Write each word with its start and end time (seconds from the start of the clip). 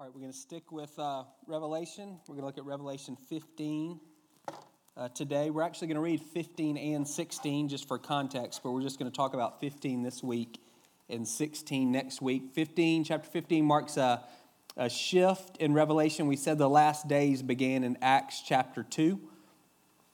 All 0.00 0.06
right, 0.06 0.14
we're 0.14 0.22
going 0.22 0.32
to 0.32 0.38
stick 0.38 0.72
with 0.72 0.98
uh, 0.98 1.24
Revelation. 1.46 2.18
We're 2.26 2.36
going 2.36 2.40
to 2.40 2.46
look 2.46 2.56
at 2.56 2.64
Revelation 2.64 3.18
15 3.28 4.00
uh, 4.96 5.08
today. 5.10 5.50
We're 5.50 5.60
actually 5.60 5.88
going 5.88 5.96
to 5.96 6.00
read 6.00 6.22
15 6.22 6.78
and 6.78 7.06
16 7.06 7.68
just 7.68 7.86
for 7.86 7.98
context, 7.98 8.62
but 8.62 8.70
we're 8.70 8.80
just 8.80 8.98
going 8.98 9.10
to 9.10 9.14
talk 9.14 9.34
about 9.34 9.60
15 9.60 10.02
this 10.02 10.22
week 10.22 10.58
and 11.10 11.28
16 11.28 11.92
next 11.92 12.22
week. 12.22 12.44
15, 12.54 13.04
chapter 13.04 13.28
15 13.28 13.62
marks 13.62 13.98
a, 13.98 14.24
a 14.74 14.88
shift 14.88 15.58
in 15.58 15.74
Revelation. 15.74 16.28
We 16.28 16.36
said 16.36 16.56
the 16.56 16.70
last 16.70 17.06
days 17.06 17.42
began 17.42 17.84
in 17.84 17.98
Acts 18.00 18.40
chapter 18.40 18.82
2. 18.82 19.20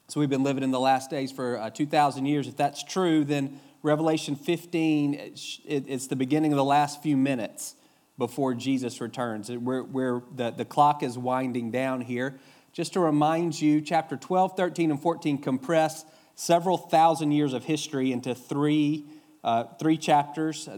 So 0.08 0.18
we've 0.18 0.28
been 0.28 0.42
living 0.42 0.64
in 0.64 0.72
the 0.72 0.80
last 0.80 1.10
days 1.10 1.30
for 1.30 1.60
uh, 1.60 1.70
2,000 1.70 2.26
years. 2.26 2.48
If 2.48 2.56
that's 2.56 2.82
true, 2.82 3.22
then 3.22 3.60
Revelation 3.84 4.34
15 4.34 5.14
it's 5.64 6.06
the 6.08 6.16
beginning 6.16 6.52
of 6.52 6.56
the 6.56 6.64
last 6.64 7.04
few 7.04 7.16
minutes 7.16 7.76
before 8.18 8.54
Jesus 8.54 9.00
returns. 9.00 9.50
Where, 9.50 9.82
where 9.82 10.22
the, 10.34 10.50
the 10.50 10.64
clock 10.64 11.02
is 11.02 11.18
winding 11.18 11.70
down 11.70 12.00
here. 12.00 12.38
Just 12.72 12.92
to 12.92 13.00
remind 13.00 13.60
you, 13.60 13.80
chapter 13.80 14.16
12, 14.16 14.56
13, 14.56 14.90
and 14.90 15.00
14 15.00 15.38
compress 15.38 16.04
several 16.34 16.76
thousand 16.76 17.32
years 17.32 17.52
of 17.52 17.64
history 17.64 18.12
into 18.12 18.34
three, 18.34 19.06
uh, 19.42 19.64
three 19.78 19.96
chapters. 19.96 20.68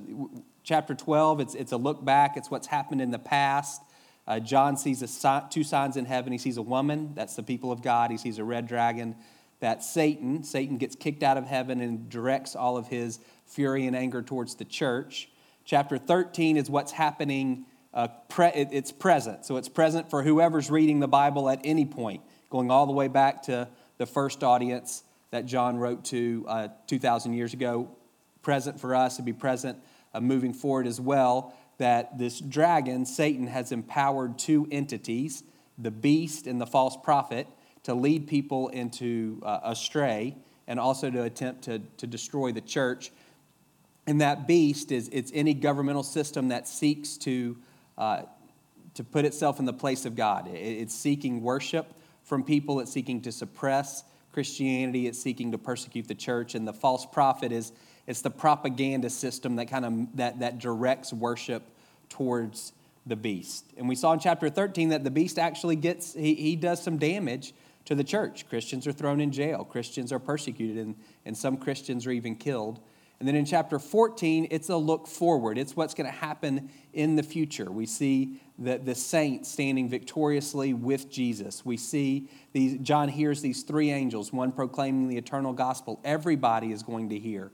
Chapter 0.62 0.94
12, 0.94 1.40
it's, 1.40 1.54
it's 1.54 1.72
a 1.72 1.76
look 1.76 2.04
back, 2.04 2.36
it's 2.36 2.50
what's 2.50 2.68
happened 2.68 3.00
in 3.00 3.10
the 3.10 3.18
past. 3.18 3.82
Uh, 4.26 4.38
John 4.38 4.76
sees 4.76 5.02
a, 5.02 5.48
two 5.50 5.64
signs 5.64 5.96
in 5.96 6.04
heaven. 6.04 6.32
He 6.32 6.38
sees 6.38 6.58
a 6.58 6.62
woman, 6.62 7.12
that's 7.14 7.34
the 7.34 7.42
people 7.42 7.72
of 7.72 7.82
God. 7.82 8.10
He 8.10 8.18
sees 8.18 8.38
a 8.38 8.44
red 8.44 8.68
dragon, 8.68 9.16
that's 9.58 9.90
Satan. 9.90 10.44
Satan 10.44 10.76
gets 10.76 10.94
kicked 10.94 11.22
out 11.22 11.36
of 11.36 11.46
heaven 11.46 11.80
and 11.80 12.08
directs 12.08 12.54
all 12.54 12.76
of 12.76 12.86
his 12.86 13.18
fury 13.46 13.86
and 13.86 13.96
anger 13.96 14.22
towards 14.22 14.54
the 14.54 14.64
church. 14.64 15.30
Chapter 15.68 15.98
13 15.98 16.56
is 16.56 16.70
what's 16.70 16.92
happening, 16.92 17.66
uh, 17.92 18.08
pre- 18.30 18.52
it's 18.54 18.90
present. 18.90 19.44
So 19.44 19.58
it's 19.58 19.68
present 19.68 20.08
for 20.08 20.22
whoever's 20.22 20.70
reading 20.70 20.98
the 20.98 21.08
Bible 21.08 21.50
at 21.50 21.60
any 21.62 21.84
point, 21.84 22.22
going 22.48 22.70
all 22.70 22.86
the 22.86 22.94
way 22.94 23.06
back 23.06 23.42
to 23.42 23.68
the 23.98 24.06
first 24.06 24.42
audience 24.42 25.02
that 25.30 25.44
John 25.44 25.76
wrote 25.76 26.06
to 26.06 26.46
uh, 26.48 26.68
2,000 26.86 27.34
years 27.34 27.52
ago. 27.52 27.90
Present 28.40 28.80
for 28.80 28.94
us 28.94 29.18
to 29.18 29.22
be 29.22 29.34
present 29.34 29.76
uh, 30.14 30.22
moving 30.22 30.54
forward 30.54 30.86
as 30.86 31.02
well. 31.02 31.54
That 31.76 32.16
this 32.16 32.40
dragon, 32.40 33.04
Satan, 33.04 33.46
has 33.46 33.70
empowered 33.70 34.38
two 34.38 34.66
entities, 34.70 35.44
the 35.76 35.90
beast 35.90 36.46
and 36.46 36.58
the 36.58 36.66
false 36.66 36.96
prophet, 36.96 37.46
to 37.82 37.92
lead 37.92 38.26
people 38.26 38.68
into 38.68 39.42
uh, 39.44 39.60
astray 39.64 40.34
and 40.66 40.80
also 40.80 41.10
to 41.10 41.24
attempt 41.24 41.64
to, 41.64 41.80
to 41.98 42.06
destroy 42.06 42.52
the 42.52 42.62
church 42.62 43.10
and 44.08 44.22
that 44.22 44.46
beast 44.46 44.90
is 44.90 45.10
it's 45.12 45.30
any 45.34 45.52
governmental 45.52 46.02
system 46.02 46.48
that 46.48 46.66
seeks 46.66 47.18
to, 47.18 47.58
uh, 47.98 48.22
to 48.94 49.04
put 49.04 49.26
itself 49.26 49.58
in 49.58 49.66
the 49.66 49.72
place 49.74 50.06
of 50.06 50.16
God. 50.16 50.48
It's 50.48 50.94
seeking 50.94 51.42
worship 51.42 51.92
from 52.24 52.42
people, 52.42 52.80
it's 52.80 52.90
seeking 52.90 53.20
to 53.20 53.32
suppress 53.32 54.04
Christianity, 54.32 55.08
it's 55.08 55.18
seeking 55.18 55.52
to 55.52 55.58
persecute 55.58 56.08
the 56.08 56.14
church. 56.14 56.54
And 56.54 56.66
the 56.66 56.72
false 56.72 57.04
prophet 57.04 57.52
is 57.52 57.72
it's 58.06 58.22
the 58.22 58.30
propaganda 58.30 59.10
system 59.10 59.56
that 59.56 59.66
kind 59.66 59.84
of 59.84 60.16
that, 60.16 60.40
that 60.40 60.58
directs 60.58 61.12
worship 61.12 61.64
towards 62.08 62.72
the 63.04 63.16
beast. 63.16 63.66
And 63.76 63.90
we 63.90 63.94
saw 63.94 64.14
in 64.14 64.20
chapter 64.20 64.48
13 64.48 64.88
that 64.88 65.04
the 65.04 65.10
beast 65.10 65.38
actually 65.38 65.76
gets, 65.76 66.14
he, 66.14 66.34
he 66.34 66.56
does 66.56 66.82
some 66.82 66.96
damage 66.96 67.52
to 67.84 67.94
the 67.94 68.04
church. 68.04 68.48
Christians 68.48 68.86
are 68.86 68.92
thrown 68.92 69.20
in 69.20 69.32
jail, 69.32 69.64
Christians 69.64 70.12
are 70.12 70.18
persecuted, 70.18 70.78
and, 70.78 70.94
and 71.26 71.36
some 71.36 71.58
Christians 71.58 72.06
are 72.06 72.10
even 72.10 72.36
killed. 72.36 72.80
And 73.18 73.26
then 73.26 73.34
in 73.34 73.44
chapter 73.44 73.80
14, 73.80 74.46
it's 74.50 74.68
a 74.68 74.76
look 74.76 75.08
forward. 75.08 75.58
It's 75.58 75.74
what's 75.74 75.92
going 75.92 76.06
to 76.06 76.16
happen 76.16 76.70
in 76.92 77.16
the 77.16 77.24
future. 77.24 77.70
We 77.70 77.84
see 77.84 78.40
the, 78.58 78.78
the 78.78 78.94
saints 78.94 79.50
standing 79.50 79.88
victoriously 79.88 80.72
with 80.72 81.10
Jesus. 81.10 81.64
We 81.64 81.76
see 81.76 82.28
these, 82.52 82.78
John 82.78 83.08
hears 83.08 83.40
these 83.40 83.64
three 83.64 83.90
angels, 83.90 84.32
one 84.32 84.52
proclaiming 84.52 85.08
the 85.08 85.16
eternal 85.16 85.52
gospel. 85.52 86.00
Everybody 86.04 86.70
is 86.70 86.84
going 86.84 87.08
to 87.08 87.18
hear 87.18 87.50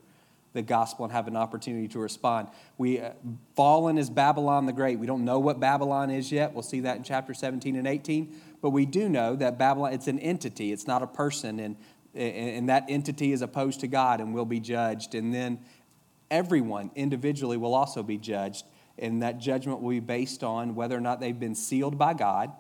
the 0.53 0.63
gospel 0.63 1.05
and 1.05 1.13
have 1.13 1.29
an 1.29 1.37
opportunity 1.37 1.89
to 1.89 1.99
respond. 1.99 2.49
We 2.79 3.01
uh, 3.01 3.11
fallen 3.57 3.99
is 3.99 4.09
Babylon 4.09 4.67
the 4.67 4.73
Great. 4.73 4.99
We 4.99 5.07
don't 5.07 5.25
know 5.25 5.41
what 5.41 5.61
Babylon 5.61 6.11
is 6.11 6.31
yet. 6.31 6.53
We'll 6.53 6.63
see 6.63 6.81
that 6.81 6.97
in 6.97 7.03
chapter 7.03 7.35
17 7.35 7.75
and 7.75 7.87
18. 7.87 8.35
But 8.63 8.71
we 8.71 8.87
do 8.87 9.09
know 9.09 9.35
that 9.37 9.59
Babylon, 9.59 9.93
it's 9.93 10.07
an 10.09 10.19
entity, 10.21 10.73
it's 10.73 10.87
not 10.87 11.03
a 11.03 11.07
person. 11.07 11.59
And 11.59 11.77
and 12.15 12.69
that 12.69 12.85
entity 12.89 13.33
is 13.33 13.43
opposed 13.43 13.81
to 13.81 13.89
God 13.89 14.21
and 14.21 14.35
will 14.35 14.45
be 14.45 14.61
judged. 14.61 15.15
And 15.15 15.35
then 15.35 15.61
everyone 16.31 16.91
individually 16.95 17.57
will 17.57 17.75
also 17.75 18.03
be 18.03 18.19
judged. 18.19 18.65
And 18.99 19.23
that 19.23 19.39
judgment 19.39 19.81
will 19.81 19.91
be 19.91 20.01
based 20.01 20.45
on 20.45 20.75
whether 20.75 20.97
or 20.97 21.01
not 21.01 21.21
they've 21.21 21.39
been 21.39 21.57
sealed 21.57 21.99
by 21.99 22.15
God 22.15 22.53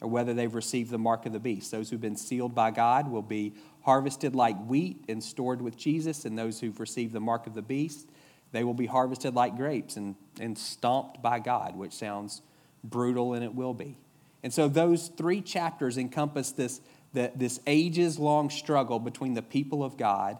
or 0.00 0.08
whether 0.08 0.34
they've 0.34 0.54
received 0.54 0.90
the 0.90 0.98
mark 0.98 1.26
of 1.26 1.32
the 1.32 1.38
beast. 1.38 1.70
Those 1.70 1.90
who've 1.90 2.00
been 2.00 2.16
sealed 2.16 2.54
by 2.54 2.70
God 2.70 3.08
will 3.08 3.22
be 3.22 3.54
harvested 3.82 4.34
like 4.34 4.58
wheat 4.66 5.04
and 5.08 5.22
stored 5.22 5.62
with 5.62 5.76
Jesus, 5.76 6.24
and 6.24 6.38
those 6.38 6.60
who've 6.60 6.78
received 6.80 7.12
the 7.12 7.20
mark 7.20 7.46
of 7.46 7.54
the 7.54 7.62
beast, 7.62 8.08
they 8.52 8.64
will 8.64 8.74
be 8.74 8.86
harvested 8.86 9.34
like 9.34 9.56
grapes 9.56 9.96
and, 9.96 10.16
and 10.40 10.58
stomped 10.58 11.22
by 11.22 11.38
God, 11.38 11.76
which 11.76 11.92
sounds 11.92 12.42
brutal, 12.82 13.34
and 13.34 13.44
it 13.44 13.54
will 13.54 13.74
be. 13.74 13.96
And 14.42 14.52
so 14.52 14.68
those 14.68 15.08
three 15.08 15.40
chapters 15.40 15.98
encompass 15.98 16.52
this 16.52 16.80
the, 17.12 17.32
this 17.34 17.60
ages 17.66 18.18
long 18.18 18.50
struggle 18.50 18.98
between 18.98 19.34
the 19.34 19.42
people 19.42 19.82
of 19.82 19.96
God 19.96 20.38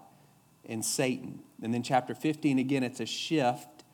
and 0.64 0.84
Satan. 0.84 1.40
And 1.62 1.74
then, 1.74 1.82
chapter 1.82 2.14
15, 2.14 2.58
again, 2.58 2.82
it's 2.82 3.00
a 3.00 3.06
shift 3.06 3.84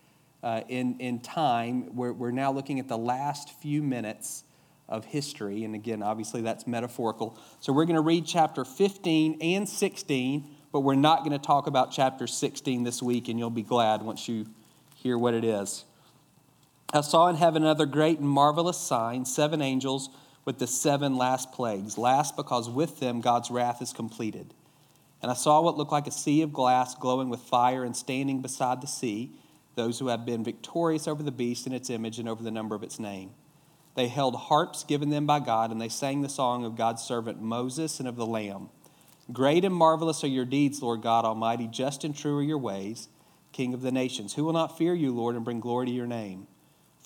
uh, 0.42 0.60
in, 0.68 0.98
in 1.00 1.20
time. 1.20 1.96
We're, 1.96 2.12
we're 2.12 2.30
now 2.30 2.52
looking 2.52 2.78
at 2.78 2.88
the 2.88 2.98
last 2.98 3.50
few 3.60 3.82
minutes 3.82 4.44
of 4.88 5.04
history. 5.04 5.64
And 5.64 5.74
again, 5.74 6.02
obviously, 6.02 6.42
that's 6.42 6.66
metaphorical. 6.66 7.38
So, 7.60 7.72
we're 7.72 7.86
going 7.86 7.96
to 7.96 8.02
read 8.02 8.26
chapter 8.26 8.64
15 8.64 9.38
and 9.40 9.68
16, 9.68 10.46
but 10.70 10.80
we're 10.80 10.94
not 10.94 11.20
going 11.20 11.32
to 11.32 11.44
talk 11.44 11.66
about 11.66 11.92
chapter 11.92 12.26
16 12.26 12.84
this 12.84 13.02
week, 13.02 13.28
and 13.28 13.38
you'll 13.38 13.50
be 13.50 13.62
glad 13.62 14.02
once 14.02 14.28
you 14.28 14.46
hear 14.94 15.16
what 15.16 15.34
it 15.34 15.44
is. 15.44 15.84
I 16.92 17.00
saw 17.00 17.28
in 17.28 17.36
heaven 17.36 17.62
another 17.62 17.86
great 17.86 18.20
and 18.20 18.28
marvelous 18.28 18.78
sign 18.78 19.24
seven 19.24 19.60
angels 19.60 20.08
with 20.46 20.58
the 20.58 20.66
seven 20.66 21.16
last 21.16 21.52
plagues. 21.52 21.98
Last 21.98 22.36
because 22.36 22.70
with 22.70 23.00
them 23.00 23.20
God's 23.20 23.50
wrath 23.50 23.82
is 23.82 23.92
completed. 23.92 24.54
And 25.20 25.30
I 25.30 25.34
saw 25.34 25.60
what 25.60 25.76
looked 25.76 25.92
like 25.92 26.06
a 26.06 26.12
sea 26.12 26.40
of 26.40 26.52
glass 26.52 26.94
glowing 26.94 27.28
with 27.28 27.40
fire, 27.40 27.84
and 27.84 27.94
standing 27.94 28.40
beside 28.40 28.80
the 28.80 28.86
sea, 28.86 29.32
those 29.74 29.98
who 29.98 30.08
have 30.08 30.24
been 30.24 30.44
victorious 30.44 31.08
over 31.08 31.22
the 31.22 31.30
beast 31.30 31.66
and 31.66 31.74
its 31.74 31.90
image 31.90 32.18
and 32.18 32.28
over 32.28 32.42
the 32.42 32.50
number 32.50 32.74
of 32.74 32.82
its 32.82 32.98
name. 32.98 33.30
They 33.94 34.08
held 34.08 34.36
harps 34.36 34.84
given 34.84 35.10
them 35.10 35.26
by 35.26 35.40
God, 35.40 35.70
and 35.70 35.80
they 35.80 35.88
sang 35.88 36.22
the 36.22 36.28
song 36.28 36.64
of 36.64 36.76
God's 36.76 37.02
servant 37.02 37.40
Moses 37.40 37.98
and 37.98 38.08
of 38.08 38.16
the 38.16 38.26
Lamb. 38.26 38.68
Great 39.32 39.64
and 39.64 39.74
marvelous 39.74 40.22
are 40.22 40.28
your 40.28 40.44
deeds, 40.44 40.82
Lord 40.82 41.02
God 41.02 41.24
Almighty. 41.24 41.66
Just 41.66 42.04
and 42.04 42.14
true 42.14 42.38
are 42.38 42.42
your 42.42 42.58
ways, 42.58 43.08
King 43.52 43.74
of 43.74 43.82
the 43.82 43.90
nations. 43.90 44.34
Who 44.34 44.44
will 44.44 44.52
not 44.52 44.78
fear 44.78 44.94
you, 44.94 45.12
Lord, 45.12 45.34
and 45.34 45.44
bring 45.44 45.60
glory 45.60 45.86
to 45.86 45.92
your 45.92 46.06
name? 46.06 46.46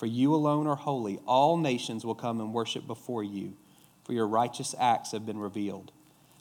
For 0.01 0.07
you 0.07 0.35
alone 0.35 0.67
are 0.67 0.77
holy. 0.77 1.19
All 1.27 1.59
nations 1.59 2.07
will 2.07 2.15
come 2.15 2.41
and 2.41 2.55
worship 2.55 2.87
before 2.87 3.23
you, 3.23 3.53
for 4.03 4.15
your 4.15 4.27
righteous 4.27 4.75
acts 4.79 5.13
have 5.13 5.27
been 5.27 5.37
revealed. 5.37 5.93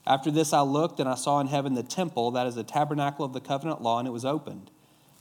After 0.07 0.31
this, 0.31 0.53
I 0.53 0.61
looked, 0.61 1.01
and 1.01 1.09
I 1.09 1.15
saw 1.15 1.41
in 1.41 1.47
heaven 1.47 1.73
the 1.73 1.83
temple, 1.83 2.31
that 2.31 2.47
is 2.47 2.55
the 2.55 2.63
tabernacle 2.63 3.25
of 3.25 3.33
the 3.33 3.41
covenant 3.41 3.81
law, 3.81 3.99
and 3.99 4.07
it 4.07 4.11
was 4.11 4.23
opened. 4.23 4.71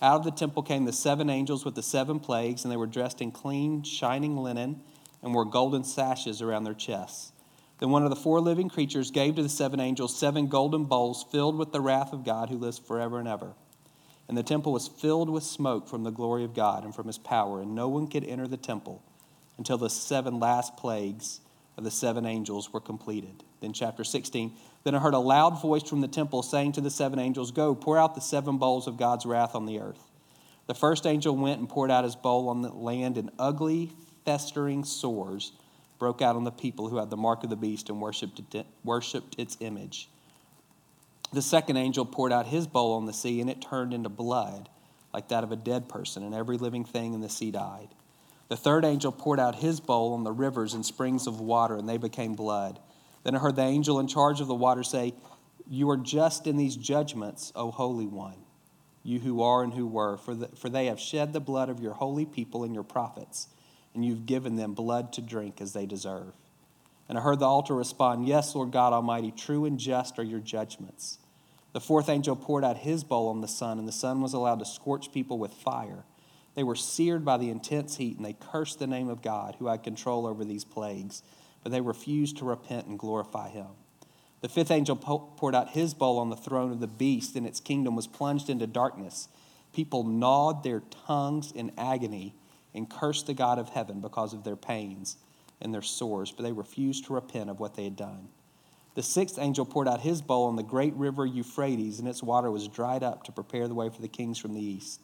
Out 0.01 0.21
of 0.21 0.25
the 0.25 0.31
temple 0.31 0.63
came 0.63 0.85
the 0.85 0.93
seven 0.93 1.29
angels 1.29 1.65
with 1.65 1.75
the 1.75 1.83
seven 1.83 2.21
plagues, 2.21 2.63
and 2.63 2.71
they 2.71 2.77
were 2.77 2.87
dressed 2.87 3.21
in 3.21 3.33
clean, 3.33 3.83
shining 3.83 4.37
linen, 4.37 4.83
and 5.21 5.35
wore 5.35 5.45
golden 5.45 5.83
sashes 5.83 6.41
around 6.41 6.63
their 6.63 6.75
chests. 6.75 7.33
Then 7.81 7.91
one 7.91 8.05
of 8.05 8.11
the 8.11 8.15
four 8.15 8.41
living 8.41 8.69
creatures 8.69 9.11
gave 9.11 9.35
to 9.35 9.43
the 9.43 9.49
seven 9.49 9.81
angels 9.81 10.17
seven 10.17 10.47
golden 10.47 10.85
bowls 10.85 11.27
filled 11.33 11.59
with 11.59 11.73
the 11.73 11.81
wrath 11.81 12.13
of 12.13 12.25
God 12.25 12.51
who 12.51 12.59
lives 12.59 12.79
forever 12.79 13.19
and 13.19 13.27
ever. 13.27 13.55
And 14.29 14.37
the 14.37 14.43
temple 14.43 14.73
was 14.73 14.89
filled 14.89 15.31
with 15.31 15.43
smoke 15.43 15.89
from 15.89 16.05
the 16.05 16.11
glory 16.11 16.45
of 16.45 16.55
God 16.55 16.85
and 16.85 16.95
from 16.95 17.07
his 17.07 17.19
power, 17.19 17.63
and 17.63 17.75
no 17.75 17.89
one 17.89 18.07
could 18.07 18.25
enter 18.25 18.47
the 18.47 18.59
temple 18.59 19.03
until 19.57 19.79
the 19.79 19.91
seven 19.91 20.39
last 20.39 20.77
plagues 20.77 21.41
of 21.79 21.85
the 21.85 21.91
seven 21.91 22.27
angels 22.27 22.73
were 22.73 22.81
completed. 22.81 23.43
Then, 23.61 23.73
chapter 23.73 24.05
16 24.05 24.53
Then 24.85 24.95
I 24.95 24.99
heard 24.99 25.15
a 25.15 25.19
loud 25.19 25.61
voice 25.63 25.89
from 25.89 26.03
the 26.03 26.09
temple 26.09 26.43
saying 26.43 26.73
to 26.73 26.81
the 26.81 26.91
seven 26.91 27.19
angels, 27.19 27.51
Go, 27.51 27.75
pour 27.75 27.97
out 27.97 28.15
the 28.15 28.21
seven 28.21 28.59
bowls 28.59 28.87
of 28.87 28.99
God's 28.99 29.25
wrath 29.25 29.55
on 29.55 29.65
the 29.65 29.81
earth. 29.81 30.05
The 30.67 30.75
first 30.75 31.07
angel 31.07 31.35
went 31.35 31.61
and 31.61 31.69
poured 31.69 31.91
out 31.91 32.05
his 32.05 32.17
bowl 32.17 32.51
on 32.51 32.61
the 32.61 32.69
land, 32.69 33.17
and 33.17 33.31
ugly, 33.39 33.93
festering 34.25 34.85
sores 34.85 35.53
broke 35.99 36.21
out 36.21 36.37
on 36.37 36.45
the 36.45 36.51
people 36.51 36.89
who 36.89 36.99
had 36.99 37.11
the 37.11 37.17
mark 37.17 37.43
of 37.43 37.51
the 37.51 37.57
beast 37.57 37.89
and 37.89 38.01
worshiped, 38.01 38.55
it, 38.55 38.67
worshiped 38.85 39.37
its 39.39 39.57
image. 39.61 40.11
The 41.33 41.43
second 41.43 41.77
angel 41.77 42.05
poured 42.05 42.33
out 42.33 42.47
his 42.47 42.67
bowl 42.67 42.95
on 42.95 43.07
the 43.07 43.13
sea, 43.13 43.41
and 43.41 43.51
it 43.51 43.61
turned 43.61 43.93
into 43.93 44.09
blood, 44.09 44.69
like 45.13 45.29
that 45.29 45.45
of 45.45 45.53
a 45.53 45.57
dead 45.57 45.89
person, 45.89 46.23
and 46.23 46.35
every 46.35 46.57
living 46.57 46.85
thing 46.85 47.15
in 47.15 47.21
the 47.21 47.29
sea 47.29 47.51
died. 47.51 47.89
The 48.49 48.57
third 48.57 48.85
angel 48.85 49.13
poured 49.13 49.39
out 49.39 49.57
his 49.57 49.79
bowl 49.81 50.15
on 50.15 50.25
the 50.25 50.33
rivers 50.33 50.73
and 50.73 50.85
springs 50.85 51.27
of 51.27 51.41
water, 51.41 51.77
and 51.77 51.89
they 51.89 51.99
became 51.99 52.35
blood. 52.35 52.79
Then 53.25 53.35
I 53.35 53.39
heard 53.39 53.57
the 53.57 53.63
angel 53.63 54.01
in 54.01 54.07
charge 54.07 54.41
of 54.41 54.47
the 54.47 54.55
water 54.55 54.83
say, 54.83 55.15
You 55.69 55.91
are 55.91 55.99
just 55.99 56.47
in 56.47 56.57
these 56.57 56.77
judgments, 56.77 57.53
O 57.55 57.71
Holy 57.71 58.07
One, 58.07 58.39
you 59.03 59.19
who 59.19 59.43
are 59.43 59.63
and 59.63 59.75
who 59.75 59.87
were, 59.87 60.17
for, 60.17 60.35
the, 60.35 60.49
for 60.49 60.71
they 60.71 60.87
have 60.87 60.99
shed 60.99 61.35
the 61.35 61.41
blood 61.41 61.69
of 61.69 61.81
your 61.81 61.93
holy 61.95 62.25
people 62.25 62.65
and 62.65 62.73
your 62.73 62.85
prophets 62.85 63.49
and 63.99 64.05
you've 64.05 64.27
given 64.27 64.55
them 64.55 64.75
blood 64.75 65.13
to 65.15 65.21
drink 65.21 65.61
as 65.61 65.73
they 65.73 65.85
deserve. 65.87 66.33
And 67.09 67.17
I 67.17 67.23
heard 67.23 67.39
the 67.39 67.47
altar 67.47 67.75
respond, 67.75 68.27
Yes, 68.27 68.55
Lord 68.55 68.71
God 68.71 68.93
Almighty, 68.93 69.31
true 69.31 69.65
and 69.65 69.79
just 69.79 70.19
are 70.19 70.25
your 70.25 70.41
judgments. 70.41 71.19
The 71.73 71.81
fourth 71.81 72.09
angel 72.09 72.37
poured 72.37 72.65
out 72.65 72.79
his 72.79 73.05
bowl 73.05 73.29
on 73.29 73.41
the 73.41 73.49
sun, 73.49 73.79
and 73.79 73.89
the 73.89 73.93
sun 73.93 74.21
was 74.21 74.35
allowed 74.35 74.59
to 74.59 74.65
scorch 74.65 75.13
people 75.13 75.39
with 75.39 75.53
fire. 75.53 76.05
They 76.55 76.65
were 76.65 76.75
seared 76.75 77.25
by 77.25 77.37
the 77.37 77.51
intense 77.51 77.97
heat, 77.97 78.17
and 78.17 78.27
they 78.27 78.35
cursed 78.35 78.79
the 78.79 78.87
name 78.87 79.09
of 79.09 79.23
God, 79.23 79.57
who 79.59 79.69
had 79.69 79.83
control 79.83 80.27
over 80.27 80.45
these 80.45 80.65
plagues, 80.65 81.23
but 81.63 81.73
they 81.73 81.81
refused 81.81 82.39
to 82.39 82.45
repent 82.45 82.87
and 82.87 82.99
glorify 82.99 83.49
him. 83.49 83.69
The 84.41 84.49
fifth 84.49 84.71
angel 84.71 84.97
poured 84.97 85.55
out 85.55 85.71
his 85.71 85.95
bowl 85.95 86.19
on 86.19 86.31
the 86.31 86.37
throne 86.37 86.73
of 86.73 86.81
the 86.81 86.87
beast, 86.87 87.37
and 87.37 87.47
its 87.47 87.61
kingdom 87.61 87.97
was 87.97 88.07
plunged 88.07 88.51
into 88.51 88.67
darkness. 88.67 89.29
People 89.73 90.05
gnawed 90.05 90.63
their 90.63 90.83
tongues 91.07 91.53
in 91.53 91.73
agony 91.77 92.35
and 92.75 92.89
cursed 92.89 93.27
the 93.27 93.35
God 93.35 93.59
of 93.59 93.71
heaven 93.71 94.01
because 94.01 94.33
of 94.33 94.45
their 94.45 94.57
pains 94.57 95.17
and 95.61 95.73
their 95.73 95.83
sores, 95.83 96.31
but 96.31 96.43
they 96.43 96.53
refused 96.53 97.07
to 97.07 97.15
repent 97.15 97.51
of 97.51 97.61
what 97.61 97.75
they 97.75 97.85
had 97.85 97.97
done. 97.97 98.29
The 98.95 99.03
sixth 99.03 99.39
angel 99.39 99.65
poured 99.65 99.87
out 99.87 100.01
his 100.01 100.23
bowl 100.23 100.47
on 100.47 100.57
the 100.57 100.63
great 100.63 100.95
river 100.95 101.25
Euphrates, 101.25 101.99
and 101.99 102.09
its 102.09 102.23
water 102.23 102.51
was 102.51 102.67
dried 102.69 103.03
up 103.03 103.25
to 103.25 103.33
prepare 103.33 103.69
the 103.69 103.75
way 103.75 103.89
for 103.91 104.03
the 104.03 104.09
kings 104.09 104.39
from 104.39 104.55
the 104.55 104.65
east. 104.65 105.01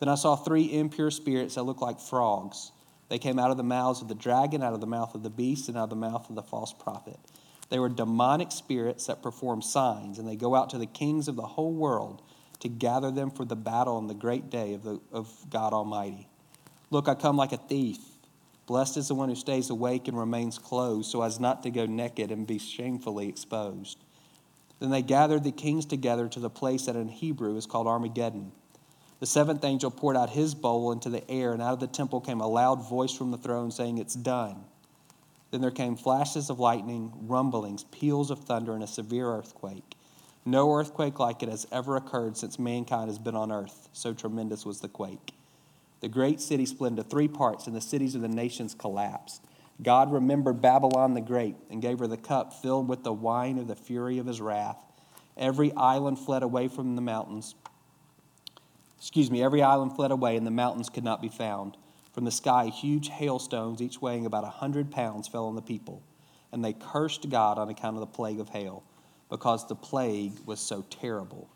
Then 0.00 0.08
I 0.08 0.14
saw 0.14 0.36
three 0.36 0.72
impure 0.72 1.10
spirits 1.10 1.54
that 1.54 1.62
looked 1.62 1.82
like 1.82 2.00
frogs. 2.00 2.72
They 3.08 3.18
came 3.18 3.38
out 3.38 3.50
of 3.50 3.56
the 3.56 3.62
mouths 3.62 4.02
of 4.02 4.08
the 4.08 4.14
dragon, 4.14 4.62
out 4.62 4.74
of 4.74 4.80
the 4.80 4.86
mouth 4.86 5.14
of 5.14 5.22
the 5.22 5.30
beast, 5.30 5.68
and 5.68 5.76
out 5.76 5.84
of 5.84 5.90
the 5.90 5.96
mouth 5.96 6.28
of 6.28 6.34
the 6.34 6.42
false 6.42 6.72
prophet. 6.72 7.16
They 7.70 7.78
were 7.78 7.88
demonic 7.88 8.50
spirits 8.50 9.06
that 9.06 9.22
perform 9.22 9.62
signs, 9.62 10.18
and 10.18 10.26
they 10.26 10.36
go 10.36 10.54
out 10.54 10.70
to 10.70 10.78
the 10.78 10.86
kings 10.86 11.28
of 11.28 11.36
the 11.36 11.42
whole 11.42 11.72
world 11.72 12.22
to 12.60 12.68
gather 12.68 13.10
them 13.10 13.30
for 13.30 13.44
the 13.44 13.56
battle 13.56 13.96
on 13.96 14.08
the 14.08 14.14
great 14.14 14.50
day 14.50 14.74
of, 14.74 14.82
the, 14.82 15.00
of 15.12 15.32
God 15.50 15.72
Almighty. 15.72 16.28
Look, 16.90 17.08
I 17.08 17.14
come 17.14 17.36
like 17.36 17.52
a 17.52 17.56
thief. 17.56 17.98
Blessed 18.68 18.98
is 18.98 19.08
the 19.08 19.14
one 19.14 19.30
who 19.30 19.34
stays 19.34 19.70
awake 19.70 20.08
and 20.08 20.18
remains 20.18 20.58
clothed, 20.58 21.06
so 21.06 21.22
as 21.22 21.40
not 21.40 21.62
to 21.62 21.70
go 21.70 21.86
naked 21.86 22.30
and 22.30 22.46
be 22.46 22.58
shamefully 22.58 23.26
exposed. 23.26 23.96
Then 24.78 24.90
they 24.90 25.00
gathered 25.00 25.42
the 25.42 25.52
kings 25.52 25.86
together 25.86 26.28
to 26.28 26.38
the 26.38 26.50
place 26.50 26.84
that 26.84 26.94
in 26.94 27.08
Hebrew 27.08 27.56
is 27.56 27.64
called 27.64 27.86
Armageddon. 27.86 28.52
The 29.20 29.26
seventh 29.26 29.64
angel 29.64 29.90
poured 29.90 30.18
out 30.18 30.28
his 30.28 30.54
bowl 30.54 30.92
into 30.92 31.08
the 31.08 31.28
air, 31.30 31.54
and 31.54 31.62
out 31.62 31.72
of 31.72 31.80
the 31.80 31.86
temple 31.86 32.20
came 32.20 32.42
a 32.42 32.46
loud 32.46 32.86
voice 32.86 33.14
from 33.14 33.30
the 33.30 33.38
throne 33.38 33.70
saying, 33.70 33.96
It's 33.96 34.14
done. 34.14 34.66
Then 35.50 35.62
there 35.62 35.70
came 35.70 35.96
flashes 35.96 36.50
of 36.50 36.60
lightning, 36.60 37.10
rumblings, 37.22 37.84
peals 37.84 38.30
of 38.30 38.40
thunder, 38.40 38.74
and 38.74 38.82
a 38.82 38.86
severe 38.86 39.30
earthquake. 39.30 39.94
No 40.44 40.70
earthquake 40.74 41.18
like 41.18 41.42
it 41.42 41.48
has 41.48 41.66
ever 41.72 41.96
occurred 41.96 42.36
since 42.36 42.58
mankind 42.58 43.08
has 43.08 43.18
been 43.18 43.34
on 43.34 43.50
earth. 43.50 43.88
So 43.94 44.12
tremendous 44.12 44.66
was 44.66 44.80
the 44.80 44.88
quake. 44.88 45.32
The 46.00 46.08
great 46.08 46.40
city 46.40 46.64
split 46.66 46.92
into 46.92 47.02
three 47.02 47.28
parts, 47.28 47.66
and 47.66 47.74
the 47.74 47.80
cities 47.80 48.14
of 48.14 48.22
the 48.22 48.28
nations 48.28 48.74
collapsed. 48.74 49.44
God 49.82 50.12
remembered 50.12 50.60
Babylon 50.60 51.14
the 51.14 51.20
Great 51.20 51.56
and 51.70 51.82
gave 51.82 51.98
her 51.98 52.06
the 52.06 52.16
cup 52.16 52.52
filled 52.52 52.88
with 52.88 53.04
the 53.04 53.12
wine 53.12 53.58
of 53.58 53.68
the 53.68 53.76
fury 53.76 54.18
of 54.18 54.26
his 54.26 54.40
wrath. 54.40 54.78
Every 55.36 55.72
island 55.74 56.18
fled 56.18 56.42
away 56.42 56.68
from 56.68 56.96
the 56.96 57.02
mountains. 57.02 57.54
Excuse 58.98 59.30
me, 59.30 59.42
every 59.42 59.62
island 59.62 59.94
fled 59.94 60.10
away, 60.10 60.36
and 60.36 60.46
the 60.46 60.50
mountains 60.50 60.88
could 60.88 61.04
not 61.04 61.22
be 61.22 61.28
found. 61.28 61.76
From 62.12 62.24
the 62.24 62.32
sky, 62.32 62.66
huge 62.66 63.08
hailstones, 63.08 63.80
each 63.80 64.02
weighing 64.02 64.26
about 64.26 64.42
a 64.42 64.48
hundred 64.48 64.90
pounds, 64.90 65.28
fell 65.28 65.46
on 65.46 65.54
the 65.54 65.62
people, 65.62 66.02
and 66.50 66.64
they 66.64 66.72
cursed 66.72 67.28
God 67.30 67.58
on 67.58 67.68
account 67.68 67.96
of 67.96 68.00
the 68.00 68.06
plague 68.06 68.40
of 68.40 68.48
hail, 68.48 68.82
because 69.28 69.68
the 69.68 69.76
plague 69.76 70.32
was 70.44 70.58
so 70.58 70.84
terrible. 70.90 71.48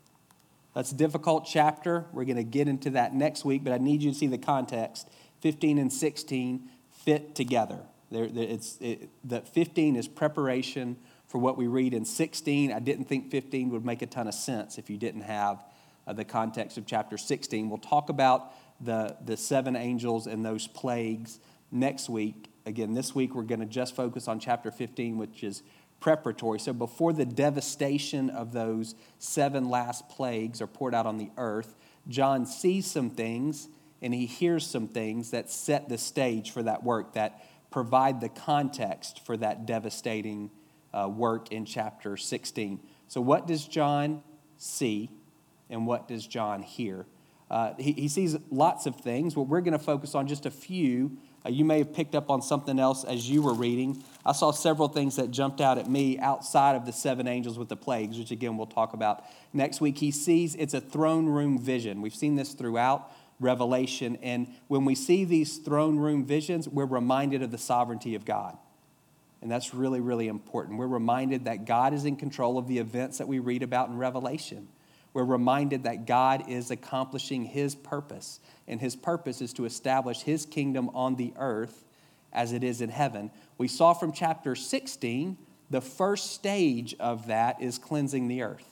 That's 0.74 0.92
a 0.92 0.94
difficult 0.94 1.46
chapter. 1.46 2.06
We're 2.12 2.24
going 2.24 2.36
to 2.36 2.44
get 2.44 2.69
into 2.69 2.90
that 2.90 3.14
next 3.14 3.44
week, 3.44 3.62
but 3.64 3.72
I 3.72 3.78
need 3.78 4.02
you 4.02 4.12
to 4.12 4.16
see 4.16 4.26
the 4.26 4.38
context. 4.38 5.08
15 5.40 5.78
and 5.78 5.92
16 5.92 6.69
fit 7.04 7.34
together. 7.34 7.80
There, 8.10 8.28
it's, 8.32 8.78
it, 8.80 9.08
the 9.24 9.40
15 9.40 9.96
is 9.96 10.08
preparation 10.08 10.96
for 11.26 11.38
what 11.38 11.56
we 11.56 11.66
read 11.66 11.94
in 11.94 12.04
16. 12.04 12.72
I 12.72 12.78
didn't 12.78 13.06
think 13.06 13.30
15 13.30 13.70
would 13.70 13.84
make 13.84 14.02
a 14.02 14.06
ton 14.06 14.28
of 14.28 14.34
sense 14.34 14.78
if 14.78 14.88
you 14.88 14.96
didn't 14.96 15.22
have 15.22 15.64
uh, 16.06 16.12
the 16.12 16.24
context 16.24 16.78
of 16.78 16.86
chapter 16.86 17.16
16. 17.16 17.69
We'll 17.69 17.78
talk 17.78 18.08
about 18.08 18.52
the, 18.80 19.16
the 19.24 19.36
seven 19.36 19.76
angels 19.76 20.26
and 20.26 20.44
those 20.44 20.66
plagues 20.66 21.38
next 21.70 22.08
week. 22.08 22.50
Again, 22.66 22.94
this 22.94 23.14
week 23.14 23.34
we're 23.34 23.42
going 23.42 23.60
to 23.60 23.66
just 23.66 23.96
focus 23.96 24.28
on 24.28 24.38
chapter 24.38 24.70
15, 24.70 25.16
which 25.16 25.42
is 25.42 25.62
preparatory. 26.02 26.58
So 26.58 26.75
before 26.75 27.14
the 27.14 27.25
devastation 27.25 28.28
of 28.28 28.52
those 28.52 28.94
seven 29.19 29.70
last 29.70 30.08
plagues 30.10 30.60
are 30.60 30.66
poured 30.66 30.94
out 30.94 31.06
on 31.06 31.16
the 31.16 31.31
earth, 31.38 31.75
John 32.08 32.44
sees 32.44 32.90
some 32.90 33.08
things 33.08 33.69
and 34.02 34.12
he 34.12 34.26
hears 34.26 34.66
some 34.66 34.88
things 34.88 35.31
that 35.31 35.49
set 35.49 35.88
the 35.88 35.96
stage 35.96 36.50
for 36.50 36.62
that 36.64 36.82
work, 36.82 37.14
that 37.14 37.40
provide 37.70 38.20
the 38.20 38.28
context 38.28 39.25
for 39.25 39.37
that 39.37 39.64
devastating 39.64 40.50
uh, 40.93 41.08
work 41.08 41.52
in 41.52 41.64
chapter 41.64 42.16
16. 42.16 42.81
So, 43.06 43.20
what 43.20 43.46
does 43.46 43.66
John 43.66 44.22
see 44.58 45.08
and 45.70 45.87
what 45.87 46.08
does 46.08 46.26
John 46.26 46.62
hear? 46.62 47.06
Uh, 47.52 47.75
he, 47.78 47.93
he 47.93 48.08
sees 48.08 48.37
lots 48.50 48.87
of 48.87 48.96
things, 48.96 49.34
but 49.34 49.43
we're 49.43 49.60
going 49.60 49.78
to 49.78 49.84
focus 49.84 50.16
on 50.16 50.26
just 50.26 50.46
a 50.46 50.50
few 50.50 51.16
uh, 51.44 51.49
you 51.50 51.64
may 51.64 51.78
have 51.78 51.93
picked 51.93 52.14
up 52.14 52.31
on 52.31 52.40
something 52.40 52.78
else 52.78 53.04
as 53.04 53.28
you 53.28 53.43
were 53.43 53.54
reading. 53.54 54.02
I 54.25 54.32
saw 54.32 54.52
several 54.52 54.88
things 54.88 55.16
that 55.16 55.31
jumped 55.31 55.60
out 55.60 55.78
at 55.78 55.88
me 55.88 56.19
outside 56.19 56.76
of 56.76 56.87
the 56.87 56.93
seven 56.93 57.26
angels 57.26 57.58
with 57.58 57.69
the 57.69 57.76
plagues, 57.76 58.19
which 58.19 58.31
again 58.31 58.56
we'll 58.56 58.66
talk 58.66 58.93
about 58.93 59.25
next 59.52 59.81
week. 59.81 59.99
He 59.99 60.10
sees 60.10 60.54
it's 60.54 60.75
a 60.75 60.81
throne 60.81 61.26
room 61.26 61.58
vision. 61.58 62.00
We've 62.00 62.14
seen 62.14 62.37
this 62.37 62.52
throughout 62.52 63.10
Revelation. 63.40 64.19
And 64.22 64.46
when 64.69 64.84
we 64.84 64.94
see 64.94 65.25
these 65.25 65.58
throne 65.58 65.96
room 65.96 66.25
visions, 66.25 66.69
we're 66.69 66.87
reminded 66.87 67.43
of 67.43 67.50
the 67.50 67.58
sovereignty 67.58 68.14
of 68.14 68.25
God. 68.25 68.56
And 69.40 69.50
that's 69.50 69.75
really, 69.75 69.98
really 69.98 70.28
important. 70.28 70.78
We're 70.78 70.87
reminded 70.87 71.46
that 71.46 71.64
God 71.64 71.93
is 71.93 72.05
in 72.05 72.14
control 72.14 72.58
of 72.58 72.69
the 72.69 72.78
events 72.78 73.19
that 73.19 73.26
we 73.26 73.40
read 73.40 73.64
about 73.64 73.88
in 73.88 73.98
Revelation 73.98 74.69
we're 75.14 75.25
reminded 75.25 75.85
that 75.85 76.06
God 76.06 76.49
is 76.49 76.70
accomplishing 76.70 77.44
his 77.44 77.75
purpose, 77.75 78.41
and 78.67 78.81
his 78.81 78.97
purpose 78.97 79.41
is 79.41 79.53
to 79.55 79.64
establish 79.64 80.23
his 80.23 80.47
kingdom 80.47 80.91
on 80.94 81.17
the 81.17 81.32
earth 81.37 81.85
as 82.32 82.53
it 82.53 82.64
is 82.64 82.81
in 82.81 82.88
heaven. 82.88 83.31
We 83.59 83.69
saw 83.69 83.93
from 83.93 84.12
chapter 84.12 84.55
16, 84.55 85.37
the 85.70 85.81
first 85.82 86.32
stage 86.32 86.94
of 86.99 87.26
that 87.26 87.61
is 87.61 87.79
cleansing 87.79 88.29
the 88.29 88.43
earth. 88.43 88.67